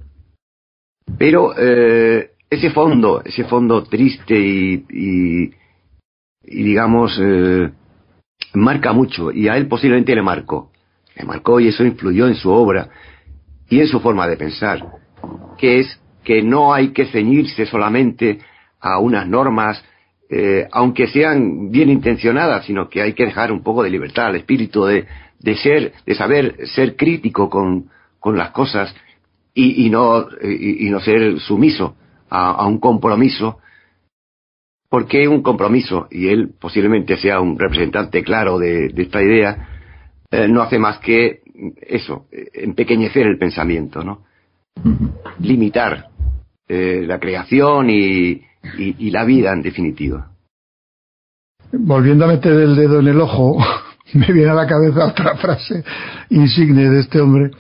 Pero 1.19 1.53
eh, 1.59 2.31
ese 2.49 2.71
fondo, 2.71 3.23
ese 3.25 3.45
fondo 3.45 3.83
triste 3.85 4.39
y, 4.39 4.85
y, 4.89 6.63
digamos, 6.63 7.19
eh, 7.21 7.71
marca 8.55 8.93
mucho, 8.93 9.31
y 9.31 9.49
a 9.49 9.57
él 9.57 9.69
posiblemente 9.69 10.15
le 10.15 10.23
marcó. 10.23 10.71
Le 11.17 11.25
marcó 11.25 11.61
y 11.61 11.69
eso 11.69 11.85
influyó 11.85 12.27
en 12.27 12.35
su 12.35 12.51
obra 12.51 12.89
y 13.69 13.81
en 13.81 13.87
su 13.87 14.01
forma 14.01 14.27
de 14.27 14.37
pensar, 14.37 14.85
que 15.59 15.81
es 15.81 16.01
que 16.25 16.43
no 16.43 16.73
hay 16.73 16.93
que 16.93 17.07
ceñirse 17.07 17.67
solamente 17.67 18.41
a 18.81 18.99
unas 18.99 19.29
normas, 19.29 19.85
eh, 20.31 20.69
aunque 20.73 21.09
sean 21.09 21.71
bien 21.71 21.91
intencionadas, 21.91 22.65
sino 22.65 22.89
que 22.89 23.03
hay 23.03 23.13
que 23.15 23.27
dejar 23.27 23.53
un 23.53 23.63
poco 23.63 23.83
de 23.83 23.91
libertad 23.91 24.27
al 24.27 24.37
espíritu 24.37 24.85
de, 24.85 25.07
de 25.41 25.57
ser, 25.57 25.93
de 26.07 26.15
saber 26.15 26.67
ser 26.69 26.97
crítico 26.97 27.51
con, 27.51 27.91
con 28.19 28.39
las 28.39 28.51
cosas 28.51 28.95
y, 29.53 29.87
y 29.87 29.91
no, 29.91 30.27
y, 30.43 30.87
y 30.87 30.91
no 30.91 31.01
ser 31.01 31.41
sumiso 31.41 31.97
a, 32.29 32.53
a 32.53 32.67
un 32.67 32.79
compromiso 32.79 33.59
¿Por 34.91 35.07
qué 35.07 35.29
un 35.29 35.41
compromiso? 35.41 36.09
Y 36.11 36.27
él 36.29 36.51
posiblemente 36.61 37.17
sea 37.17 37.41
un 37.41 37.57
representante 37.57 38.25
claro 38.25 38.59
de, 38.59 38.89
de 38.89 39.03
esta 39.03 39.23
idea, 39.23 39.69
eh, 40.33 40.49
no 40.49 40.63
hace 40.63 40.81
más 40.81 40.99
que 40.99 41.43
eso, 41.81 42.27
eh, 42.33 42.49
empequeñecer 42.55 43.25
el 43.29 43.39
pensamiento, 43.39 44.03
¿no? 44.03 44.25
Limitar 45.39 46.07
eh, 46.67 47.05
la 47.07 47.21
creación 47.21 47.89
y, 47.89 48.43
y- 48.79 49.11
la 49.11 49.25
vida 49.25 49.53
en 49.53 49.63
definitiva. 49.63 50.31
Volviendo 51.73 52.25
a 52.25 52.29
meter 52.29 52.53
el 52.53 52.75
dedo 52.77 53.01
en 53.01 53.09
el 53.09 53.21
ojo, 53.21 53.59
me 54.15 54.27
viene 54.33 54.51
a 54.51 54.55
la 54.55 54.67
cabeza 54.67 55.07
otra 55.07 55.37
frase 55.37 55.85
insigne 56.31 56.91
de 56.91 57.01
este 57.01 57.21
hombre 57.21 57.51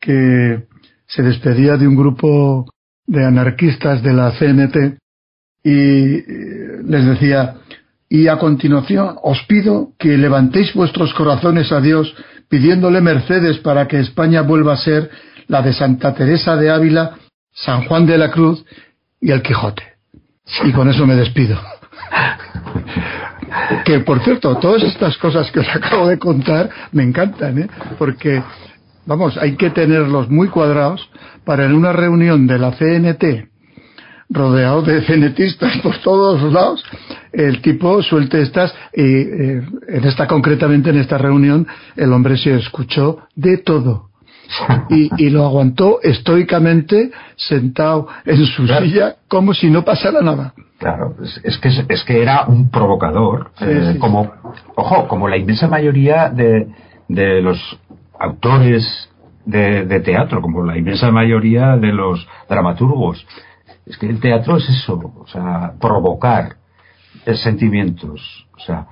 que 0.00 0.64
se 1.06 1.22
despedía 1.22 1.76
de 1.76 1.86
un 1.88 1.96
grupo 1.96 2.66
de 3.06 3.24
anarquistas 3.24 4.02
de 4.02 4.12
la 4.12 4.32
CNT 4.32 4.98
y 5.62 6.14
eh, 6.16 6.82
les 6.84 7.06
decía, 7.06 7.56
y 8.08 8.28
a 8.28 8.38
continuación 8.38 9.16
os 9.22 9.42
pido 9.44 9.92
que 9.98 10.16
levantéis 10.18 10.74
vuestros 10.74 11.12
corazones 11.14 11.72
a 11.72 11.80
Dios 11.80 12.14
pidiéndole 12.48 13.00
mercedes 13.00 13.58
para 13.58 13.88
que 13.88 13.98
España 14.00 14.42
vuelva 14.42 14.74
a 14.74 14.78
ser 14.78 15.10
la 15.48 15.62
de 15.62 15.72
Santa 15.72 16.14
Teresa 16.14 16.56
de 16.56 16.70
Ávila, 16.70 17.16
San 17.52 17.84
Juan 17.86 18.06
de 18.06 18.18
la 18.18 18.30
Cruz 18.30 18.64
y 19.20 19.30
el 19.30 19.42
Quijote. 19.42 19.93
Y 20.64 20.72
con 20.72 20.88
eso 20.88 21.06
me 21.06 21.16
despido. 21.16 21.60
Que 23.84 24.00
por 24.00 24.20
cierto, 24.24 24.56
todas 24.56 24.82
estas 24.82 25.16
cosas 25.18 25.50
que 25.52 25.60
os 25.60 25.68
acabo 25.68 26.08
de 26.08 26.18
contar 26.18 26.70
me 26.92 27.02
encantan, 27.02 27.58
¿eh? 27.58 27.68
Porque, 27.98 28.42
vamos, 29.06 29.36
hay 29.36 29.56
que 29.56 29.70
tenerlos 29.70 30.28
muy 30.28 30.48
cuadrados 30.48 31.08
para 31.44 31.64
en 31.64 31.74
una 31.74 31.92
reunión 31.92 32.46
de 32.46 32.58
la 32.58 32.72
CNT, 32.72 33.48
rodeado 34.28 34.82
de 34.82 35.02
cenetistas 35.02 35.76
por 35.78 35.98
todos 35.98 36.52
lados, 36.52 36.84
el 37.32 37.60
tipo 37.62 38.02
suelte 38.02 38.42
estas 38.42 38.74
y 38.92 39.02
eh, 39.02 39.62
en 39.88 40.04
esta 40.04 40.26
concretamente 40.26 40.90
en 40.90 40.98
esta 40.98 41.18
reunión 41.18 41.66
el 41.96 42.12
hombre 42.12 42.36
se 42.36 42.54
escuchó 42.54 43.20
de 43.36 43.58
todo 43.58 44.10
y, 44.90 45.10
y 45.16 45.30
lo 45.30 45.44
aguantó 45.44 46.00
estoicamente 46.02 47.10
sentado 47.36 48.08
en 48.24 48.36
su 48.46 48.64
Claro. 48.64 48.84
silla 48.86 49.16
como 49.28 49.54
si 49.54 49.70
no 49.70 49.84
pasara 49.84 50.20
nada. 50.20 50.54
Claro, 50.78 51.14
es, 51.22 51.40
es 51.44 51.58
que, 51.58 51.68
es 51.88 52.04
que 52.04 52.22
era 52.22 52.44
un 52.46 52.70
provocador, 52.70 53.50
Sí, 53.58 53.64
eh, 53.66 53.92
sí, 53.94 53.98
como, 53.98 54.32
ojo, 54.74 55.08
como 55.08 55.28
la 55.28 55.36
inmensa 55.36 55.68
mayoría 55.68 56.28
de, 56.28 56.68
de 57.08 57.40
los 57.40 57.58
autores 58.18 59.10
de, 59.46 59.84
de 59.84 60.00
teatro, 60.00 60.40
como 60.40 60.64
la 60.64 60.76
inmensa 60.78 61.10
mayoría 61.10 61.76
de 61.76 61.92
los 61.92 62.26
dramaturgos. 62.48 63.26
Es 63.86 63.98
que 63.98 64.08
el 64.08 64.18
teatro 64.20 64.56
es 64.56 64.68
eso, 64.68 65.12
o 65.18 65.26
sea, 65.26 65.74
provocar 65.80 66.56
eh, 67.26 67.34
sentimientos, 67.34 68.46
o 68.56 68.60
sea, 68.60 68.86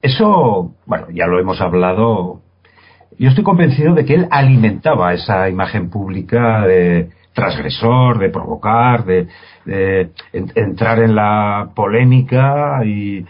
eso, 0.00 0.74
bueno, 0.86 1.06
ya 1.14 1.26
lo 1.26 1.38
hemos 1.38 1.60
hablado. 1.60 2.41
Yo 3.18 3.28
estoy 3.28 3.44
convencido 3.44 3.94
de 3.94 4.04
que 4.04 4.14
él 4.14 4.28
alimentaba 4.30 5.12
esa 5.14 5.48
imagen 5.48 5.90
pública 5.90 6.66
de 6.66 7.10
transgresor, 7.34 8.18
de 8.18 8.28
provocar, 8.28 9.04
de, 9.04 9.26
de 9.64 10.10
en- 10.32 10.52
entrar 10.54 10.98
en 10.98 11.14
la 11.14 11.70
polémica 11.74 12.84
y, 12.84 13.24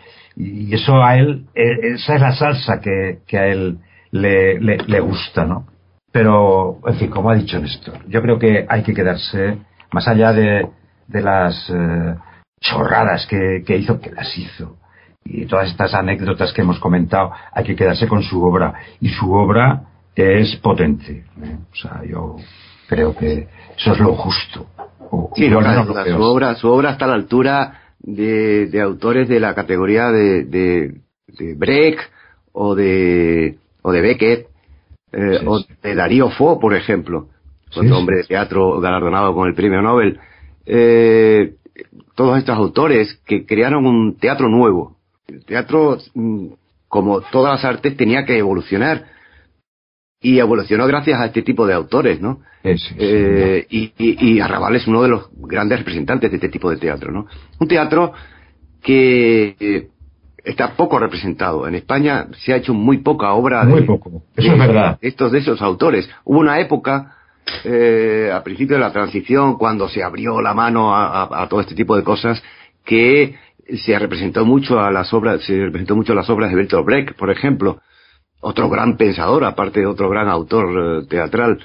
eso 0.72 1.02
a 1.02 1.16
él, 1.18 1.44
eh, 1.54 1.94
esa 1.94 2.14
es 2.14 2.20
la 2.20 2.32
salsa 2.32 2.80
que, 2.80 3.20
a 3.38 3.46
él 3.46 3.78
le, 4.10 4.58
le, 4.60 4.78
le 4.78 5.00
gusta, 5.00 5.44
¿no? 5.44 5.66
Pero, 6.10 6.78
en 6.86 6.94
fin, 6.94 7.10
como 7.10 7.30
ha 7.30 7.34
dicho 7.34 7.58
Néstor, 7.58 8.06
yo 8.08 8.20
creo 8.22 8.38
que 8.38 8.66
hay 8.68 8.82
que 8.82 8.94
quedarse, 8.94 9.58
más 9.92 10.08
allá 10.08 10.32
de, 10.32 10.68
las 11.08 11.68
eh, 11.70 12.14
chorradas 12.60 13.26
que 13.26 13.76
hizo, 13.76 14.00
que 14.00 14.10
las 14.10 14.36
hizo, 14.36 14.76
y 15.24 15.46
todas 15.46 15.70
estas 15.70 15.94
anécdotas 15.94 16.52
que 16.52 16.62
hemos 16.62 16.78
comentado, 16.78 17.30
hay 17.52 17.64
que 17.64 17.76
quedarse 17.76 18.06
con 18.08 18.22
su 18.22 18.42
obra. 18.42 18.74
Y 19.00 19.08
su 19.08 19.32
obra 19.32 19.82
es 20.14 20.56
potente. 20.56 21.24
¿eh? 21.42 21.56
O 21.72 21.76
sea, 21.76 22.02
yo 22.04 22.36
creo 22.88 23.16
que 23.16 23.48
eso 23.76 23.92
es 23.92 23.98
lo 24.00 24.14
justo. 24.14 24.66
O- 25.10 25.30
Sí, 25.36 25.48
no, 25.48 25.60
su, 25.84 26.22
obra, 26.22 26.54
su 26.56 26.68
obra 26.68 26.90
está 26.92 27.04
a 27.04 27.08
la 27.08 27.14
altura 27.14 27.80
de, 28.00 28.66
de 28.66 28.80
autores 28.80 29.28
de 29.28 29.40
la 29.40 29.54
categoría 29.54 30.10
de, 30.10 30.44
de, 30.44 30.94
de 31.28 31.54
Brecht 31.54 32.00
o 32.52 32.74
de, 32.74 33.58
o 33.82 33.92
de 33.92 34.00
Beckett 34.00 34.46
eh, 35.12 35.38
Sí, 35.40 35.44
o 35.46 35.58
sí. 35.58 35.66
de 35.82 35.94
Darío 35.94 36.30
Fo, 36.30 36.58
por 36.58 36.74
ejemplo, 36.74 37.28
otro 37.74 37.96
hombre 37.98 38.18
de 38.18 38.24
teatro 38.24 38.80
galardonado 38.80 39.34
con 39.34 39.48
el 39.48 39.54
premio 39.54 39.80
Nobel. 39.82 40.18
Eh, 40.66 41.54
todos 42.14 42.38
estos 42.38 42.56
autores 42.56 43.20
que 43.26 43.46
crearon 43.46 43.86
un 43.86 44.16
teatro 44.18 44.48
nuevo. 44.48 44.96
El 45.32 45.44
teatro, 45.44 45.98
mm, 46.14 46.46
como 46.88 47.20
todas 47.20 47.54
las 47.54 47.64
artes, 47.64 47.96
tenía 47.96 48.24
que 48.24 48.38
evolucionar. 48.38 49.06
Y 50.20 50.38
evolucionó 50.38 50.86
gracias 50.86 51.20
a 51.20 51.26
este 51.26 51.42
tipo 51.42 51.66
de 51.66 51.74
autores, 51.74 52.20
¿no? 52.20 52.40
Sí, 52.62 52.78
sí, 52.78 52.88
sí. 52.90 52.94
Eh, 52.98 53.66
y, 53.70 53.92
y, 53.98 54.34
y 54.34 54.40
Arrabal 54.40 54.76
es 54.76 54.86
uno 54.86 55.02
de 55.02 55.08
los 55.08 55.28
grandes 55.36 55.80
representantes 55.80 56.30
de 56.30 56.36
este 56.36 56.48
tipo 56.48 56.70
de 56.70 56.76
teatro, 56.76 57.10
¿no? 57.10 57.26
Un 57.58 57.66
teatro 57.66 58.12
que 58.82 59.56
eh, 59.58 59.88
está 60.44 60.74
poco 60.76 60.98
representado. 60.98 61.66
En 61.66 61.74
España 61.74 62.28
se 62.38 62.52
ha 62.52 62.56
hecho 62.56 62.72
muy 62.74 62.98
poca 62.98 63.32
obra 63.32 63.64
Muy 63.64 63.80
de, 63.80 63.86
poco. 63.86 64.22
Eso 64.36 64.48
de 64.48 64.54
es 64.54 64.58
verdad. 64.58 64.98
estos 65.00 65.32
de 65.32 65.38
esos 65.38 65.60
autores. 65.60 66.08
Hubo 66.24 66.38
una 66.38 66.60
época 66.60 67.16
eh, 67.64 68.30
a 68.32 68.44
principio 68.44 68.76
de 68.76 68.82
la 68.82 68.92
transición 68.92 69.56
cuando 69.58 69.88
se 69.88 70.02
abrió 70.04 70.40
la 70.40 70.54
mano 70.54 70.94
a, 70.94 71.24
a- 71.24 71.42
a 71.42 71.48
todo 71.48 71.60
este 71.60 71.74
tipo 71.74 71.96
de 71.96 72.04
cosas 72.04 72.40
que 72.84 73.34
se 73.84 73.98
representó 73.98 74.44
mucho 74.44 74.80
a 74.80 74.90
las 74.90 75.12
obras, 75.14 75.42
se 75.44 75.56
representó 75.56 75.96
mucho 75.96 76.12
a 76.12 76.16
las 76.16 76.28
obras 76.30 76.50
de 76.50 76.56
Bertolt 76.56 76.86
Brecht, 76.86 77.12
por 77.16 77.30
ejemplo, 77.30 77.80
otro 78.40 78.68
gran 78.68 78.96
pensador, 78.96 79.44
aparte 79.44 79.80
de 79.80 79.86
otro 79.86 80.08
gran 80.08 80.28
autor 80.28 81.02
eh, 81.02 81.06
teatral, 81.08 81.58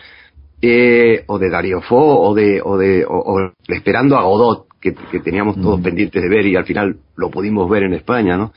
eh, 0.61 1.23
o 1.27 1.37
de 1.39 1.49
Darío 1.49 1.81
Fo, 1.81 1.97
o 1.97 2.33
de, 2.35 2.61
o 2.63 2.77
de, 2.77 3.05
o, 3.05 3.17
o 3.17 3.51
esperando 3.67 4.17
a 4.17 4.23
Godot, 4.23 4.67
que, 4.79 4.93
que 4.93 5.19
teníamos 5.19 5.55
todos 5.59 5.79
Mm. 5.79 5.83
pendientes 5.83 6.21
de 6.21 6.29
ver 6.29 6.45
y 6.45 6.55
al 6.55 6.65
final 6.65 6.97
lo 7.15 7.31
pudimos 7.31 7.67
ver 7.69 7.83
en 7.83 7.93
España, 7.95 8.37
¿no? 8.37 8.53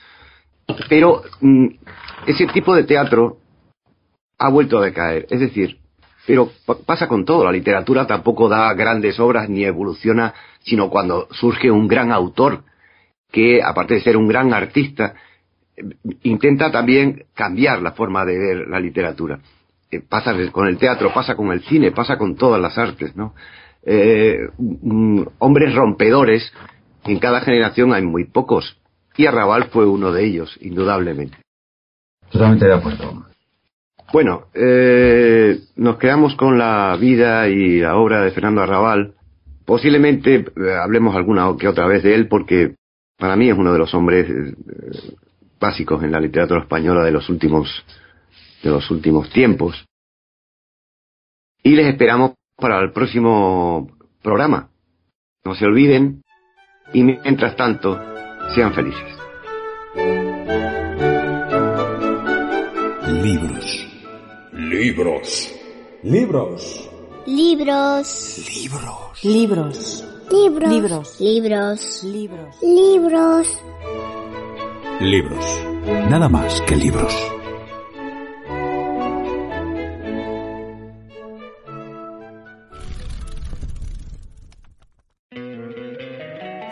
Pero 0.88 1.22
mm, 1.40 1.66
ese 2.26 2.46
tipo 2.48 2.74
de 2.74 2.84
teatro 2.84 3.38
ha 4.38 4.48
vuelto 4.50 4.78
a 4.78 4.84
decaer. 4.84 5.26
Es 5.30 5.40
decir, 5.40 5.78
pero 6.26 6.50
pa- 6.66 6.76
pasa 6.86 7.08
con 7.08 7.24
todo. 7.24 7.44
La 7.44 7.52
literatura 7.52 8.06
tampoco 8.06 8.48
da 8.48 8.72
grandes 8.74 9.18
obras 9.18 9.48
ni 9.48 9.64
evoluciona, 9.64 10.34
sino 10.60 10.88
cuando 10.90 11.26
surge 11.32 11.70
un 11.70 11.88
gran 11.88 12.12
autor 12.12 12.64
que, 13.30 13.62
aparte 13.62 13.94
de 13.94 14.00
ser 14.02 14.16
un 14.16 14.28
gran 14.28 14.52
artista, 14.52 15.14
intenta 16.22 16.70
también 16.70 17.24
cambiar 17.34 17.82
la 17.82 17.92
forma 17.92 18.24
de 18.24 18.38
ver 18.38 18.68
la 18.68 18.80
literatura. 18.80 19.40
Eh, 19.90 20.00
pasa 20.00 20.34
con 20.52 20.68
el 20.68 20.78
teatro, 20.78 21.12
pasa 21.12 21.34
con 21.34 21.52
el 21.52 21.62
cine, 21.62 21.92
pasa 21.92 22.16
con 22.16 22.36
todas 22.36 22.60
las 22.60 22.76
artes, 22.78 23.16
¿no? 23.16 23.34
Eh, 23.82 24.48
mm, 24.58 25.22
hombres 25.38 25.74
rompedores, 25.74 26.52
en 27.04 27.18
cada 27.18 27.40
generación 27.40 27.92
hay 27.92 28.02
muy 28.02 28.24
pocos. 28.24 28.78
Y 29.16 29.26
Arrabal 29.26 29.64
fue 29.64 29.86
uno 29.86 30.12
de 30.12 30.24
ellos, 30.24 30.56
indudablemente. 30.60 31.38
Totalmente 32.30 32.66
de 32.66 32.74
acuerdo. 32.74 33.26
Bueno, 34.12 34.46
eh, 34.54 35.58
nos 35.76 35.98
quedamos 35.98 36.34
con 36.34 36.58
la 36.58 36.96
vida 37.00 37.48
y 37.48 37.80
la 37.80 37.96
obra 37.96 38.22
de 38.22 38.30
Fernando 38.32 38.62
Arrabal. 38.62 39.14
Posiblemente 39.64 40.36
eh, 40.36 40.44
hablemos 40.82 41.14
alguna 41.14 41.54
que 41.58 41.68
otra 41.68 41.86
vez 41.86 42.02
de 42.02 42.14
él 42.14 42.28
porque 42.28 42.74
para 43.20 43.36
mí 43.36 43.48
es 43.48 43.56
uno 43.56 43.72
de 43.72 43.78
los 43.78 43.94
hombres 43.94 44.28
eh, 44.28 45.14
básicos 45.60 46.02
en 46.02 46.10
la 46.10 46.18
literatura 46.18 46.62
española 46.62 47.04
de 47.04 47.12
los 47.12 47.28
últimos 47.28 47.84
de 48.62 48.70
los 48.70 48.90
últimos 48.90 49.30
tiempos. 49.30 49.86
Y 51.62 51.70
les 51.70 51.86
esperamos 51.86 52.32
para 52.56 52.80
el 52.80 52.92
próximo 52.92 53.90
programa. 54.22 54.70
No 55.44 55.54
se 55.54 55.66
olviden 55.66 56.22
y 56.92 57.04
mientras 57.04 57.56
tanto 57.56 57.98
sean 58.54 58.74
felices. 58.74 59.18
Libros. 63.22 63.88
Libros. 64.52 65.60
Libros. 66.02 66.90
Libros. 69.22 70.09
Libros. 70.30 70.70
Libros. 70.70 71.20
Libros. 71.20 72.04
Libros. 72.04 72.62
Libros. 72.62 73.60
Libros. 75.00 75.60
Nada 76.08 76.28
más 76.28 76.60
que 76.62 76.76
libros. 76.76 77.12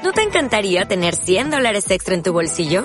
¿No 0.04 0.12
te 0.12 0.22
encantaría 0.22 0.86
tener 0.86 1.16
100 1.16 1.50
dólares 1.50 1.90
extra 1.90 2.14
en 2.14 2.22
tu 2.22 2.32
bolsillo? 2.32 2.84